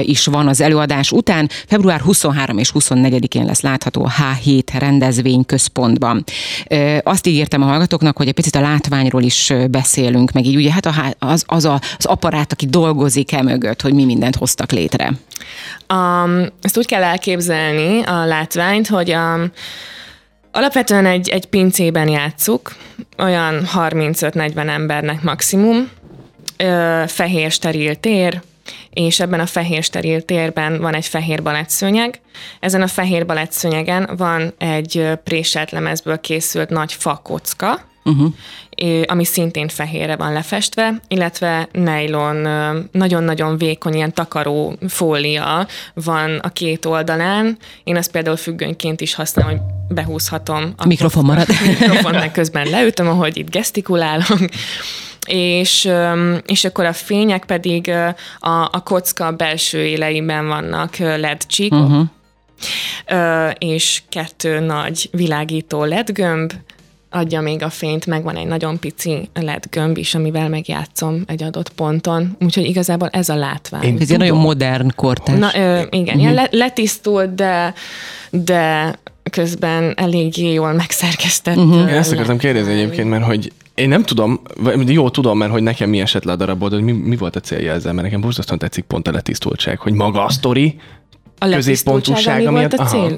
is 0.03 0.27
van 0.27 0.49
az 0.49 0.61
előadás 0.61 1.13
után. 1.13 1.49
Február 1.67 2.01
23 2.01 2.59
és 2.59 2.73
24-én 2.75 3.45
lesz 3.45 3.61
látható 3.61 4.05
a 4.05 4.11
H7 4.11 4.63
rendezvény 4.79 5.47
központban. 5.47 6.25
Azt 7.03 7.27
ígértem 7.27 7.63
a 7.63 7.67
hallgatóknak, 7.67 8.17
hogy 8.17 8.29
egy 8.29 8.35
picit 8.35 8.55
a 8.55 8.61
látványról 8.61 9.23
is 9.23 9.53
beszélünk, 9.71 10.33
meg 10.33 10.47
így 10.47 10.57
ugye 10.57 10.73
hát 10.73 10.87
az, 11.19 11.45
az, 11.47 11.65
a, 11.65 11.81
az 11.99 12.05
apparát, 12.05 12.53
aki 12.53 12.67
dolgozik 12.67 13.33
e 13.33 13.43
mögött, 13.43 13.81
hogy 13.81 13.95
mi 13.95 14.05
mindent 14.05 14.37
hoztak 14.37 14.73
létre. 14.73 15.13
Um, 15.93 16.47
ezt 16.63 16.79
úgy 16.79 16.87
kell 16.87 17.03
elképzelni 17.03 18.03
a 18.03 18.25
látványt, 18.25 18.89
hogy 18.89 19.15
um, 19.15 19.53
alapvetően 20.51 21.07
egy, 21.07 21.29
egy 21.29 21.47
pincében 21.47 22.09
játszuk, 22.09 22.75
olyan 23.19 23.69
35-40 23.75 24.69
embernek 24.69 25.23
maximum, 25.23 25.91
ö, 26.57 27.03
fehér 27.07 27.51
steril 27.51 27.95
tér, 27.95 28.41
és 28.91 29.21
ebben 29.21 29.41
a 29.41 29.47
fehér 29.47 29.83
steril 29.83 30.25
térben 30.25 30.81
van 30.81 30.95
egy 30.95 31.07
fehér 31.07 31.43
balettszőnyeg. 31.43 32.21
Ezen 32.61 32.83
a 32.83 32.87
fehér 32.87 33.27
balettszőnyegen 33.27 34.11
van 34.17 34.55
egy 34.59 35.09
préselt 35.25 35.71
lemezből 35.71 36.21
készült 36.21 36.69
nagy 36.69 36.93
fakocka, 36.93 37.81
uh-huh. 38.05 38.33
ami 39.07 39.25
szintén 39.25 39.69
fehérre 39.69 40.17
van 40.17 40.33
lefestve, 40.33 41.01
illetve 41.09 41.69
nylon, 41.73 42.37
nagyon-nagyon 42.93 43.59
vékony, 43.59 43.95
ilyen 43.95 44.15
takaró 44.15 44.77
fólia 44.89 45.67
van 45.95 46.39
a 46.39 46.49
két 46.49 46.85
oldalán. 46.85 47.57
Én 47.85 47.97
ezt 47.97 48.11
például 48.11 48.37
függönyként 48.37 49.01
is 49.01 49.15
használom, 49.15 49.51
hogy 49.51 49.61
behúzhatom. 49.89 50.73
A 50.77 50.87
mikrofon 50.87 51.25
marad. 51.25 51.47
A 51.49 51.67
mikrofon, 51.79 52.33
közben 52.33 52.69
leütöm, 52.69 53.09
ahogy 53.09 53.37
itt 53.37 53.51
gesztikulálok 53.51 54.39
és, 55.27 55.91
és 56.47 56.65
akkor 56.65 56.85
a 56.85 56.93
fények 56.93 57.45
pedig 57.45 57.91
a, 58.41 58.69
a 58.71 58.83
kocka 58.85 59.31
belső 59.31 59.85
éleiben 59.85 60.47
vannak 60.47 60.97
LED 60.97 61.47
csíkok, 61.47 61.89
uh-huh. 61.89 63.51
és 63.59 64.03
kettő 64.09 64.61
nagy 64.61 65.09
világító 65.13 65.85
LED 65.85 66.13
gömb, 66.13 66.53
adja 67.13 67.41
még 67.41 67.63
a 67.63 67.71
fényt, 67.71 68.07
meg 68.07 68.23
van 68.23 68.37
egy 68.37 68.47
nagyon 68.47 68.79
pici 68.79 69.29
LED 69.35 69.65
gömb 69.71 69.97
is, 69.97 70.15
amivel 70.15 70.49
megjátszom 70.49 71.23
egy 71.27 71.43
adott 71.43 71.69
ponton. 71.69 72.37
Úgyhogy 72.41 72.65
igazából 72.65 73.09
ez 73.09 73.29
a 73.29 73.35
látvány. 73.35 73.83
Én 73.83 73.97
ez 74.01 74.11
egy 74.11 74.19
nagyon 74.19 74.39
modern 74.39 74.93
kortás. 74.95 75.39
Na, 75.39 75.51
ö, 75.55 75.83
igen, 75.91 76.03
uh-huh. 76.03 76.21
ilyen 76.21 76.35
le, 76.35 76.49
letisztult, 76.51 77.35
de, 77.35 77.75
de 78.31 78.95
közben 79.31 79.93
eléggé 79.97 80.53
jól 80.53 80.73
megszerkesztett. 80.73 81.57
Uh-huh. 81.57 81.91
Én 81.91 81.97
ezt 81.97 82.13
akartam 82.13 82.39
kérdezni 82.39 82.73
egyébként, 82.73 83.09
mert 83.09 83.25
hogy 83.25 83.53
én 83.75 83.89
nem 83.89 84.03
tudom, 84.03 84.41
jó 84.87 85.11
tudom, 85.11 85.39
mert 85.39 85.53
hogy 85.53 85.63
nekem 85.63 85.89
mi 85.89 86.01
esett 86.01 86.25
le 86.25 86.33
a 86.33 86.37
darabból, 86.37 86.71
hogy 86.71 86.83
mi, 86.83 86.93
mi 86.93 87.17
volt 87.17 87.37
a 87.37 87.41
célja 87.41 87.73
ezzel, 87.73 87.93
mert 87.93 88.07
nekem 88.07 88.21
borzasztóan 88.21 88.59
tetszik 88.59 88.85
pont 88.85 89.09
a 89.09 89.13
letisztultság, 89.13 89.79
hogy 89.79 89.93
maga 89.93 90.25
a 90.25 90.31
sztori, 90.31 90.77
a 91.39 91.49
középpontúsága 91.49 92.51
miatt. 92.51 92.77
Volt 92.77 92.89
a 92.89 92.91
cél? 92.93 93.01
Aha. 93.01 93.17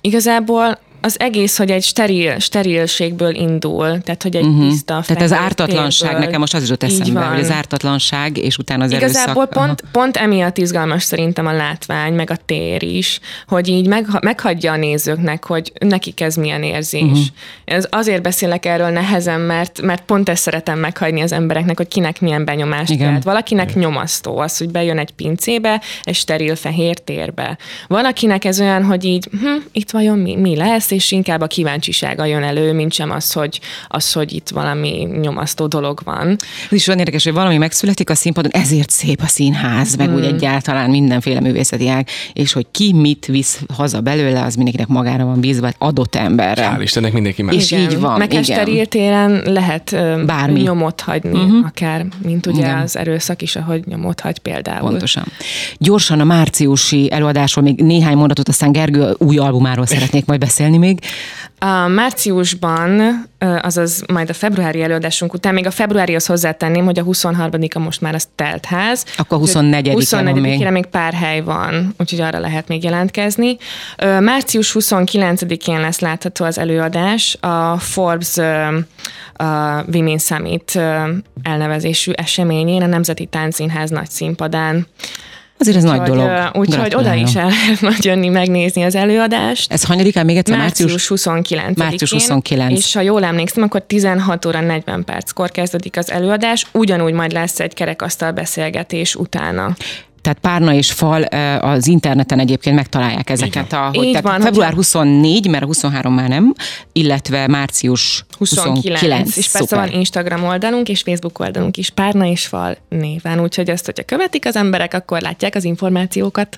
Igazából 0.00 0.78
az 1.00 1.20
egész, 1.20 1.56
hogy 1.56 1.70
egy 1.70 1.82
steril, 1.82 2.38
sterilségből 2.38 3.34
indul, 3.34 4.00
tehát 4.00 4.22
hogy 4.22 4.36
egy 4.36 4.44
uh-huh. 4.44 4.68
tiszta 4.68 5.02
Tehát 5.06 5.22
az 5.22 5.32
ártatlanság, 5.32 6.18
nekem 6.18 6.40
most 6.40 6.54
az 6.54 6.62
jutott 6.62 6.82
eszembe, 6.82 7.20
hogy 7.20 7.40
az 7.40 7.50
ártatlanság, 7.50 8.36
és 8.36 8.58
utána 8.58 8.84
az 8.84 8.92
Igazából 8.92 9.42
erőszak. 9.42 9.66
pont, 9.66 9.84
pont 9.92 10.16
emiatt 10.16 10.58
izgalmas 10.58 11.02
szerintem 11.02 11.46
a 11.46 11.52
látvány, 11.52 12.12
meg 12.12 12.30
a 12.30 12.36
tér 12.46 12.82
is, 12.82 13.20
hogy 13.46 13.68
így 13.68 13.86
meg, 13.86 14.06
meghagyja 14.20 14.72
a 14.72 14.76
nézőknek, 14.76 15.44
hogy 15.44 15.72
nekik 15.78 16.20
ez 16.20 16.34
milyen 16.34 16.62
érzés. 16.62 17.02
Uh-huh. 17.02 17.24
Ez 17.64 17.86
azért 17.90 18.22
beszélek 18.22 18.66
erről 18.66 18.88
nehezen, 18.90 19.40
mert, 19.40 19.80
mert 19.82 20.02
pont 20.02 20.28
ezt 20.28 20.42
szeretem 20.42 20.78
meghagyni 20.78 21.20
az 21.20 21.32
embereknek, 21.32 21.76
hogy 21.76 21.88
kinek 21.88 22.20
milyen 22.20 22.44
benyomást 22.44 22.90
Igen. 22.90 23.10
kelt. 23.10 23.22
Valakinek 23.22 23.70
Igen. 23.70 23.82
nyomasztó 23.82 24.38
az, 24.38 24.58
hogy 24.58 24.70
bejön 24.70 24.98
egy 24.98 25.10
pincébe, 25.10 25.82
egy 26.02 26.14
steril 26.14 26.56
fehér 26.56 26.98
térbe. 26.98 27.58
Van, 27.86 28.04
akinek 28.04 28.44
ez 28.44 28.60
olyan, 28.60 28.84
hogy 28.84 29.04
így, 29.04 29.28
hm, 29.40 29.56
itt 29.72 29.90
vajon 29.90 30.18
mi, 30.18 30.36
mi 30.36 30.56
lesz, 30.56 30.89
lesz, 30.90 31.04
és 31.04 31.12
inkább 31.12 31.40
a 31.40 31.46
kíváncsisága 31.46 32.24
jön 32.24 32.42
elő, 32.42 32.72
mint 32.72 32.92
sem 32.92 33.10
az, 33.10 33.32
hogy, 33.32 33.60
az, 33.88 34.12
hogy 34.12 34.32
itt 34.32 34.48
valami 34.48 35.08
nyomasztó 35.20 35.66
dolog 35.66 36.00
van. 36.04 36.36
Ez 36.64 36.72
is 36.72 36.86
olyan 36.86 36.98
érdekes, 36.98 37.24
hogy 37.24 37.32
valami 37.32 37.56
megszületik 37.56 38.10
a 38.10 38.14
színpadon, 38.14 38.50
ezért 38.50 38.90
szép 38.90 39.20
a 39.22 39.26
színház, 39.26 39.96
meg 39.96 40.08
mm. 40.08 40.14
úgy 40.14 40.24
egyáltalán 40.24 40.90
mindenféle 40.90 41.40
művészeti 41.40 41.88
ág, 41.88 42.08
és 42.32 42.52
hogy 42.52 42.66
ki 42.70 42.92
mit 42.92 43.26
visz 43.26 43.62
haza 43.74 44.00
belőle, 44.00 44.42
az 44.42 44.54
mindenkinek 44.54 44.88
magára 44.88 45.24
van 45.24 45.40
bízva, 45.40 45.70
adott 45.78 46.14
emberre. 46.14 46.76
Hál' 46.76 46.82
Istennek 46.82 47.12
mindenki 47.12 47.42
más. 47.42 47.54
És 47.54 47.70
igen. 47.70 47.90
így 47.90 48.00
van. 48.00 48.18
Meg 48.18 48.88
téren 48.88 49.42
lehet 49.44 49.96
Bármi. 50.26 50.60
nyomot 50.60 51.00
hagyni, 51.00 51.38
uh-huh. 51.38 51.66
akár, 51.66 52.06
mint 52.22 52.46
ugye 52.46 52.60
igen. 52.60 52.78
az 52.78 52.96
erőszak 52.96 53.42
is, 53.42 53.56
ahogy 53.56 53.82
nyomot 53.86 54.20
hagy 54.20 54.38
például. 54.38 54.88
Pontosan. 54.88 55.24
Gyorsan 55.78 56.20
a 56.20 56.24
márciusi 56.24 57.12
előadásról 57.12 57.64
még 57.64 57.80
néhány 57.80 58.16
mondatot, 58.16 58.48
aztán 58.48 58.72
Gergő 58.72 59.14
új 59.18 59.36
albumáról 59.36 59.86
szeretnék 59.86 60.26
majd 60.26 60.40
beszélni 60.40 60.78
még? 60.80 61.00
A 61.58 61.88
márciusban, 61.88 63.22
azaz 63.38 64.02
majd 64.12 64.30
a 64.30 64.32
februári 64.32 64.82
előadásunk 64.82 65.32
után, 65.32 65.54
még 65.54 65.66
a 65.66 65.70
februárihoz 65.70 66.26
hozzátenném, 66.26 66.84
hogy 66.84 66.98
a 66.98 67.04
23-a 67.04 67.78
most 67.78 68.00
már 68.00 68.14
az 68.14 68.28
telt 68.34 68.64
ház. 68.64 69.04
Akkor 69.16 69.38
24 69.38 69.92
24 69.92 70.40
még. 70.40 70.68
még 70.68 70.86
pár 70.86 71.12
hely 71.12 71.40
van, 71.40 71.94
úgyhogy 71.98 72.20
arra 72.20 72.38
lehet 72.38 72.68
még 72.68 72.84
jelentkezni. 72.84 73.56
Március 74.20 74.76
29-én 74.78 75.80
lesz 75.80 76.00
látható 76.00 76.44
az 76.44 76.58
előadás 76.58 77.36
a 77.40 77.78
Forbes 77.78 78.38
a 79.32 79.84
Women 79.92 80.18
Summit 80.18 80.80
elnevezésű 81.42 82.12
eseményén, 82.12 82.82
a 82.82 82.86
Nemzeti 82.86 83.26
Táncszínház 83.26 83.90
nagy 83.90 84.10
színpadán. 84.10 84.86
Azért 85.60 85.76
ez 85.76 85.84
úgy, 85.84 85.90
nagy 85.90 86.00
dolog. 86.00 86.50
Úgyhogy 86.52 86.94
oda 86.94 87.14
is 87.14 87.34
el 87.34 87.50
lehet 87.80 88.04
jönni 88.04 88.28
megnézni 88.28 88.82
az 88.82 88.94
előadást. 88.94 89.72
Ez 89.72 89.84
hanyadikán 89.84 90.24
még 90.24 90.36
egyszer? 90.36 90.58
Március 90.58 91.08
29 91.08 91.78
Március 91.78 92.10
29. 92.10 92.78
És 92.78 92.94
ha 92.94 93.00
jól 93.00 93.24
emlékszem, 93.24 93.62
akkor 93.62 93.82
16 93.82 94.46
óra 94.46 94.60
40 94.60 95.04
perckor 95.04 95.50
kezdődik 95.50 95.96
az 95.96 96.10
előadás, 96.10 96.66
ugyanúgy 96.72 97.12
majd 97.12 97.32
lesz 97.32 97.60
egy 97.60 97.74
kerekasztal 97.74 98.32
beszélgetés 98.32 99.14
utána 99.14 99.76
tehát 100.22 100.38
párna 100.38 100.74
és 100.74 100.92
fal 100.92 101.22
az 101.60 101.86
interneten 101.86 102.38
egyébként 102.38 102.76
megtalálják 102.76 103.30
ezeket. 103.30 103.72
A, 103.72 103.90
hogy, 103.92 104.06
tehát 104.10 104.22
van, 104.22 104.40
február 104.40 104.72
24, 104.72 105.48
mert 105.48 105.64
23 105.64 106.14
már 106.14 106.28
nem, 106.28 106.54
illetve 106.92 107.46
március 107.46 108.24
29. 108.38 108.84
29 108.84 109.36
és 109.36 109.48
persze 109.48 109.58
Szuper. 109.58 109.78
van 109.78 109.98
Instagram 109.98 110.44
oldalunk 110.44 110.88
és 110.88 111.00
Facebook 111.00 111.38
oldalunk 111.38 111.76
is, 111.76 111.90
párna 111.90 112.26
és 112.26 112.46
fal 112.46 112.76
néven, 112.88 113.40
úgyhogy 113.40 113.70
ezt, 113.70 113.84
hogyha 113.84 114.04
követik 114.04 114.46
az 114.46 114.56
emberek, 114.56 114.94
akkor 114.94 115.20
látják 115.20 115.54
az 115.54 115.64
információkat. 115.64 116.56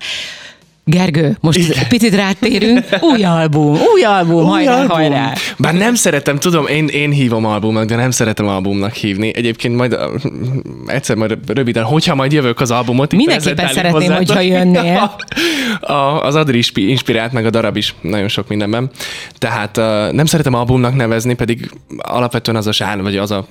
Gergő, 0.84 1.36
most 1.40 1.58
Igen. 1.58 1.88
picit 1.88 2.14
rátérünk. 2.14 2.84
Új 3.00 3.24
album, 3.24 3.76
új 3.94 4.02
album, 4.02 4.44
új 4.44 4.50
hajrá, 4.50 4.74
album. 4.74 4.88
hajrá. 4.88 5.32
Bár 5.58 5.74
nem 5.74 5.94
szeretem, 5.94 6.38
tudom, 6.38 6.66
én, 6.66 6.86
én 6.86 7.10
hívom 7.10 7.44
albumnak, 7.44 7.84
de 7.84 7.96
nem 7.96 8.10
szeretem 8.10 8.48
albumnak 8.48 8.92
hívni. 8.92 9.30
Egyébként 9.34 9.76
majd 9.76 9.98
egyszer 10.86 11.16
majd 11.16 11.38
röviden, 11.46 11.84
hogyha 11.84 12.14
majd 12.14 12.32
jövök 12.32 12.60
az 12.60 12.70
albumot. 12.70 13.12
Mindenképpen 13.12 13.66
szeretném, 13.68 13.92
hozzátok. 13.92 14.16
hogyha 14.16 14.40
jönnél. 14.40 15.00
A, 15.80 15.92
a, 15.92 16.24
az 16.24 16.34
Adri 16.34 16.62
inspirált, 16.74 17.32
meg 17.32 17.46
a 17.46 17.50
darab 17.50 17.76
is 17.76 17.94
nagyon 18.00 18.28
sok 18.28 18.48
mindenben. 18.48 18.90
Tehát 19.38 19.76
uh, 19.76 20.12
nem 20.12 20.24
szeretem 20.24 20.54
albumnak 20.54 20.96
nevezni, 20.96 21.34
pedig 21.34 21.70
alapvetően 21.98 22.56
az 22.56 22.66
a 22.66 22.72
sár, 22.72 23.02
vagy 23.02 23.16
az 23.16 23.30
a, 23.30 23.46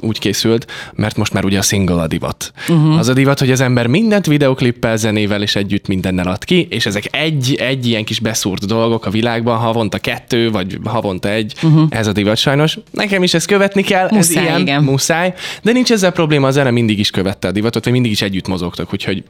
úgy 0.00 0.18
készült, 0.18 0.66
mert 0.94 1.16
most 1.16 1.32
már 1.32 1.44
ugye 1.44 1.58
a 1.58 1.62
single 1.62 2.00
a 2.00 2.06
divat. 2.06 2.52
Uh-huh. 2.68 2.98
Az 2.98 3.08
a 3.08 3.12
divat, 3.12 3.38
hogy 3.38 3.50
az 3.50 3.60
ember 3.60 3.86
mindent 3.86 4.26
videoklippel, 4.26 4.96
zenével 4.96 5.42
és 5.42 5.56
együtt 5.56 5.86
mindennel 5.86 6.28
ad 6.28 6.44
ki, 6.44 6.57
és 6.70 6.86
ezek 6.86 7.04
egy, 7.10 7.54
egy 7.54 7.86
ilyen 7.86 8.04
kis 8.04 8.20
beszúrt 8.20 8.66
dolgok 8.66 9.06
a 9.06 9.10
világban, 9.10 9.58
havonta 9.58 9.98
kettő, 9.98 10.50
vagy 10.50 10.78
havonta 10.84 11.30
egy, 11.30 11.54
uh-huh. 11.62 11.86
ez 11.90 12.06
a 12.06 12.12
divat 12.12 12.36
sajnos. 12.36 12.78
Nekem 12.90 13.22
is 13.22 13.34
ezt 13.34 13.46
követni 13.46 13.82
kell, 13.82 14.08
muszáj, 14.10 14.42
ez 14.42 14.48
ilyen, 14.48 14.60
igen. 14.60 14.82
muszáj, 14.82 15.34
de 15.62 15.72
nincs 15.72 15.92
ezzel 15.92 16.10
probléma, 16.10 16.46
az 16.46 16.54
zene 16.54 16.70
mindig 16.70 16.98
is 16.98 17.10
követte 17.10 17.48
a 17.48 17.52
divatot, 17.52 17.84
vagy 17.84 17.92
mindig 17.92 18.10
is 18.10 18.22
együtt 18.22 18.48
mozogtak, 18.48 18.92
úgyhogy 18.92 19.22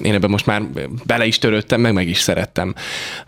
én 0.00 0.14
ebben 0.14 0.30
most 0.30 0.46
már 0.46 0.62
bele 1.04 1.26
is 1.26 1.38
törődtem, 1.38 1.80
meg 1.80 1.92
meg 1.92 2.08
is 2.08 2.18
szerettem. 2.18 2.74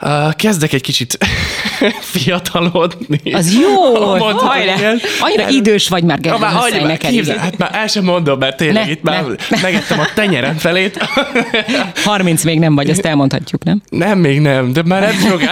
Uh, 0.03 0.33
kezdek 0.33 0.73
egy 0.73 0.83
kicsit 0.83 1.19
fiatalodni. 2.12 3.33
Az 3.33 3.55
jó, 3.55 3.95
hajrá! 4.37 4.75
Annyira 5.21 5.49
idős 5.49 5.88
vagy 5.88 6.05
már, 6.05 6.21
Gergely, 6.21 6.40
már, 6.40 6.55
annyi, 6.57 6.85
neked, 6.85 7.11
képzel, 7.11 7.37
hát 7.37 7.59
már 7.59 7.71
el 7.73 7.87
sem 7.87 8.05
mondom, 8.05 8.38
mert 8.38 8.57
tényleg 8.57 8.85
ne, 8.85 8.90
itt 8.90 9.03
már 9.03 9.25
ne. 9.25 9.61
megettem 9.62 9.99
a 9.99 10.07
tenyerem 10.14 10.57
felét. 10.57 10.99
30 12.05 12.45
még 12.45 12.59
nem 12.59 12.75
vagy, 12.75 12.90
ezt 12.90 13.05
elmondhatjuk, 13.44 13.64
nem? 13.64 13.83
Nem, 13.90 14.18
még 14.18 14.40
nem, 14.40 14.72
de 14.72 14.83
már 14.83 15.00
nem 15.00 15.12
sokáig. 15.12 15.48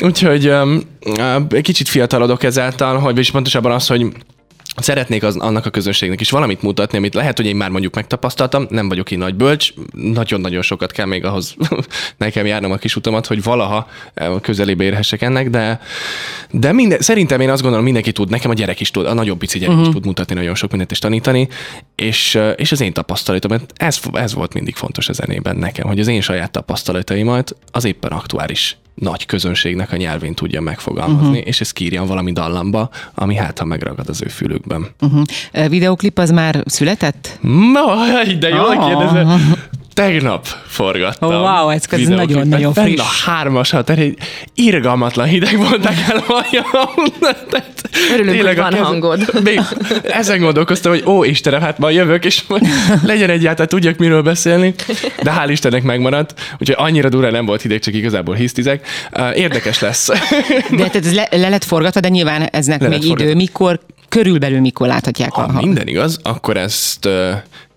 Úgyhogy 0.04 0.48
um, 0.48 0.82
egy 1.50 1.62
kicsit 1.62 1.88
fiatalodok 1.88 2.42
ezáltal, 2.42 2.98
hogy 2.98 3.18
és 3.18 3.30
pontosabban 3.30 3.72
az, 3.72 3.86
hogy 3.86 4.06
szeretnék 4.76 5.22
az, 5.22 5.36
annak 5.36 5.66
a 5.66 5.70
közönségnek 5.70 6.20
is 6.20 6.30
valamit 6.30 6.62
mutatni, 6.62 6.98
amit 6.98 7.14
lehet, 7.14 7.36
hogy 7.36 7.46
én 7.46 7.56
már 7.56 7.70
mondjuk 7.70 7.94
megtapasztaltam, 7.94 8.66
nem 8.70 8.88
vagyok 8.88 9.10
én 9.10 9.18
nagy 9.18 9.34
bölcs, 9.34 9.72
nagyon-nagyon 9.92 10.62
sokat 10.62 10.92
kell 10.92 11.06
még 11.06 11.24
ahhoz 11.24 11.56
nekem 12.16 12.46
járnom 12.46 12.70
a 12.70 12.76
kis 12.76 12.96
utamat, 12.96 13.26
hogy 13.26 13.42
valaha 13.42 13.88
közelébe 14.40 14.84
érhessek 14.84 15.22
ennek, 15.22 15.50
de, 15.50 15.80
de 16.50 16.72
minden, 16.72 17.00
szerintem 17.00 17.40
én 17.40 17.50
azt 17.50 17.62
gondolom, 17.62 17.84
mindenki 17.84 18.12
tud, 18.12 18.30
nekem 18.30 18.50
a 18.50 18.54
gyerek 18.54 18.80
is 18.80 18.90
tud, 18.90 19.06
a 19.06 19.14
nagyobb 19.14 19.38
pici 19.38 19.58
gyerek 19.58 19.74
uh-huh. 19.74 19.86
is 19.86 19.92
mhm. 19.92 20.02
tud 20.02 20.06
mutatni 20.06 20.34
nagyon 20.34 20.54
sok 20.54 20.70
mindent 20.70 20.90
és 20.90 20.98
tanítani, 20.98 21.48
és, 21.94 22.38
és 22.56 22.72
az 22.72 22.80
én 22.80 22.92
tapasztalatom, 22.92 23.58
ez, 23.76 24.00
ez 24.12 24.34
volt 24.34 24.54
mindig 24.54 24.74
fontos 24.74 25.08
a 25.08 25.12
zenében 25.12 25.56
nekem, 25.56 25.86
hogy 25.86 26.00
az 26.00 26.06
én 26.06 26.20
saját 26.20 26.50
tapasztalataimat 26.50 27.56
az 27.70 27.84
éppen 27.84 28.10
aktuális 28.10 28.76
nagy 28.96 29.26
közönségnek 29.26 29.92
a 29.92 29.96
nyelvén 29.96 30.34
tudja 30.34 30.60
megfogalmazni, 30.60 31.28
uh-huh. 31.28 31.46
és 31.46 31.60
ez 31.60 31.70
kírja 31.70 32.04
valami 32.04 32.32
dallamba, 32.32 32.90
ami 33.14 33.34
hát 33.34 33.58
ha 33.58 33.64
megragad 33.64 34.08
az 34.08 34.22
ő 34.22 34.28
fülükben. 34.28 34.86
Uh-huh. 35.00 35.68
Videoklip 35.68 36.18
az 36.18 36.30
már 36.30 36.62
született? 36.64 37.38
No, 37.40 37.84
de 38.38 38.48
jól 38.48 38.76
oh. 38.76 39.40
Tegnap 39.96 40.46
forgattam. 40.66 41.30
Oh, 41.30 41.40
wow, 41.40 41.68
ez 41.70 41.86
nagyon-nagyon 42.08 42.72
friss. 42.72 43.00
a 43.00 43.30
hármas 43.30 43.68
tehát 43.68 43.90
egy 43.90 44.18
irgalmatlan 44.54 45.26
hideg 45.26 45.56
volt 45.56 45.82
nekem 45.82 46.22
Örülünk, 48.12 48.42
hogy 48.42 48.56
van 48.56 48.74
hangod. 48.74 49.20
Még 49.44 49.60
ezen 50.02 50.40
gondolkoztam, 50.40 50.92
hogy 50.92 51.02
ó 51.06 51.24
Istenem, 51.24 51.60
hát 51.60 51.78
ma 51.78 51.90
jövök, 51.90 52.24
és 52.24 52.42
legyen 53.02 53.30
egyáltalán 53.30 53.68
tudjak 53.68 53.96
miről 53.96 54.22
beszélni, 54.22 54.74
de 55.22 55.32
hál' 55.36 55.48
Istennek 55.50 55.82
megmaradt, 55.82 56.34
úgyhogy 56.58 56.76
annyira 56.78 57.08
durva 57.08 57.30
nem 57.30 57.46
volt 57.46 57.62
hideg, 57.62 57.78
csak 57.78 57.94
igazából 57.94 58.34
hisztizek. 58.34 58.86
Érdekes 59.34 59.80
lesz. 59.80 60.08
De 60.70 60.76
tehát 60.76 60.96
ez 60.96 61.14
le, 61.14 61.28
le 61.30 61.48
lett 61.48 61.64
forgatva, 61.64 62.00
de 62.00 62.08
nyilván 62.08 62.42
eznek 62.42 62.80
le 62.80 62.88
még 62.88 63.04
idő. 63.04 63.34
Mikor, 63.34 63.80
körülbelül 64.08 64.60
mikor 64.60 64.86
láthatják 64.86 65.32
ha 65.32 65.42
a 65.42 65.52
minden 65.52 65.86
igaz, 65.86 66.18
akkor 66.22 66.56
ezt 66.56 67.08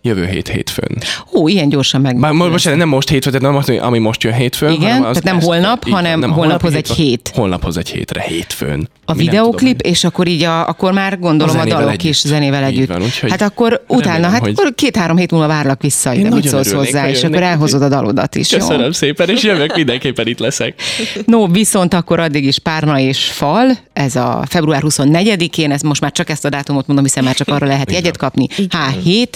Jövő 0.01 0.25
hét 0.25 0.47
hétfőn. 0.47 0.97
Ó, 1.33 1.47
ilyen 1.47 1.69
gyorsan 1.69 2.01
meg. 2.01 2.19
Bár 2.19 2.31
most 2.31 2.75
nem 2.75 2.87
most 2.87 3.09
hétfőn, 3.09 3.39
tehát 3.39 3.65
nem 3.65 3.79
ami 3.83 3.97
most 3.97 4.23
jön 4.23 4.33
hétfőn. 4.33 4.71
Igen, 4.71 4.91
hanem 4.91 5.03
az 5.03 5.07
tehát 5.09 5.23
nem 5.23 5.37
ezt, 5.37 5.45
holnap, 5.45 5.87
így, 5.87 5.93
hanem 5.93 6.19
nem, 6.19 6.31
holnaphoz 6.31 6.73
egy 6.73 6.89
hét. 6.89 7.31
Holnaphoz 7.33 7.77
egy 7.77 7.89
hétre, 7.89 8.21
hétfőn. 8.21 8.89
A 9.05 9.13
Mi 9.13 9.23
videóklip, 9.23 9.77
tudom, 9.77 9.91
és 9.91 10.03
akkor 10.03 10.27
így 10.27 10.43
a, 10.43 10.67
akkor 10.67 10.91
már 10.91 11.19
gondolom 11.19 11.57
a, 11.57 11.61
a 11.61 11.65
dalok 11.65 11.89
együtt. 11.89 12.03
is 12.03 12.19
zenével 12.19 12.63
együtt. 12.63 12.87
Van, 12.87 13.01
úgyhogy 13.01 13.29
hát 13.29 13.41
akkor 13.41 13.83
utána, 13.87 14.11
remélem, 14.11 14.31
hát 14.31 14.41
hogy... 14.41 14.53
akkor 14.57 14.73
két-három 14.75 15.17
hét 15.17 15.31
múlva 15.31 15.47
várlak 15.47 15.81
vissza, 15.81 16.15
de 16.15 16.29
mit 16.29 16.47
szólsz 16.47 16.71
hozzá, 16.71 17.09
és 17.09 17.23
akkor 17.23 17.43
elhozod 17.43 17.81
a 17.81 17.89
dalodat 17.89 18.35
is. 18.35 18.49
Köszönöm 18.49 18.85
jó? 18.85 18.91
szépen, 18.91 19.29
és 19.29 19.43
jövök, 19.43 19.75
mindenképpen 19.75 20.27
itt 20.27 20.39
leszek. 20.39 20.81
No, 21.25 21.47
viszont 21.47 21.93
akkor 21.93 22.19
addig 22.19 22.45
is 22.45 22.59
Párna 22.59 22.99
és 22.99 23.23
Fal, 23.23 23.77
ez 23.93 24.15
a 24.15 24.43
február 24.47 24.81
24-én, 24.85 25.71
ez 25.71 25.81
most 25.81 26.01
már 26.01 26.11
csak 26.11 26.29
ezt 26.29 26.45
a 26.45 26.49
dátumot 26.49 26.87
mondom, 26.87 27.05
hiszen 27.05 27.23
már 27.23 27.35
csak 27.35 27.47
arra 27.47 27.67
lehet 27.67 27.91
jegyet 27.91 28.17
kapni. 28.17 28.47
H7 28.57 29.27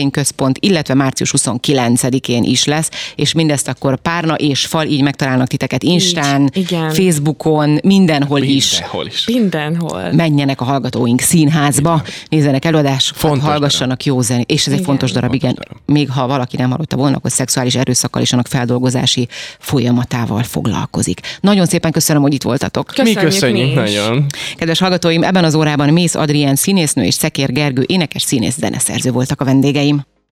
rendezvényközpont, 0.00 0.58
illetve 0.60 0.94
március 0.94 1.34
29-én 1.36 2.44
is 2.44 2.64
lesz, 2.64 2.90
és 3.14 3.32
mindezt 3.32 3.68
akkor 3.68 4.00
párna 4.00 4.34
és 4.34 4.66
fal 4.66 4.86
így 4.86 5.02
megtalálnak 5.02 5.46
titeket 5.46 5.82
Instán, 5.82 6.42
így, 6.42 6.56
igen. 6.56 6.90
Facebookon, 6.90 7.78
mindenhol, 7.82 8.40
mindenhol 8.40 9.06
is. 9.06 9.14
is. 9.14 9.26
Mindenhol. 9.26 10.12
Menjenek 10.12 10.60
a 10.60 10.64
hallgatóink 10.64 11.20
színházba, 11.20 12.00
igen. 12.02 12.14
nézzenek 12.28 12.64
előadásokat, 12.64 13.40
hallgassanak 13.40 14.02
darab. 14.02 14.16
jó 14.16 14.20
zenét, 14.20 14.50
és 14.50 14.60
ez 14.60 14.66
igen. 14.66 14.78
egy 14.78 14.84
fontos 14.84 15.12
darab, 15.12 15.34
igen. 15.34 15.54
Darab. 15.54 15.76
Még 15.86 16.10
ha 16.10 16.26
valaki 16.26 16.56
nem 16.56 16.70
hallotta 16.70 16.96
volna, 16.96 17.16
akkor 17.16 17.30
szexuális 17.30 17.74
erőszakkal 17.74 18.22
és 18.22 18.32
annak 18.32 18.46
feldolgozási 18.46 19.28
folyamatával 19.58 20.42
foglalkozik. 20.42 21.20
Nagyon 21.40 21.66
szépen 21.66 21.92
köszönöm, 21.92 22.22
hogy 22.22 22.34
itt 22.34 22.42
voltatok. 22.42 22.86
Köszönjük 22.86 23.16
mi 23.16 23.22
köszönjük 23.24 23.68
mi 23.68 23.74
nagyon. 23.74 24.26
Kedves 24.56 24.78
hallgatóim, 24.78 25.22
ebben 25.22 25.44
az 25.44 25.54
órában 25.54 25.88
Mész 25.88 26.14
Adrien 26.14 26.54
színésznő 26.54 27.04
és 27.04 27.14
Szekér 27.14 27.52
Gergő 27.52 27.84
énekes 27.86 28.22
színész 28.22 28.56
zeneszerző 28.56 29.10
voltak 29.10 29.40
a 29.40 29.44
vendégeim. 29.44 29.89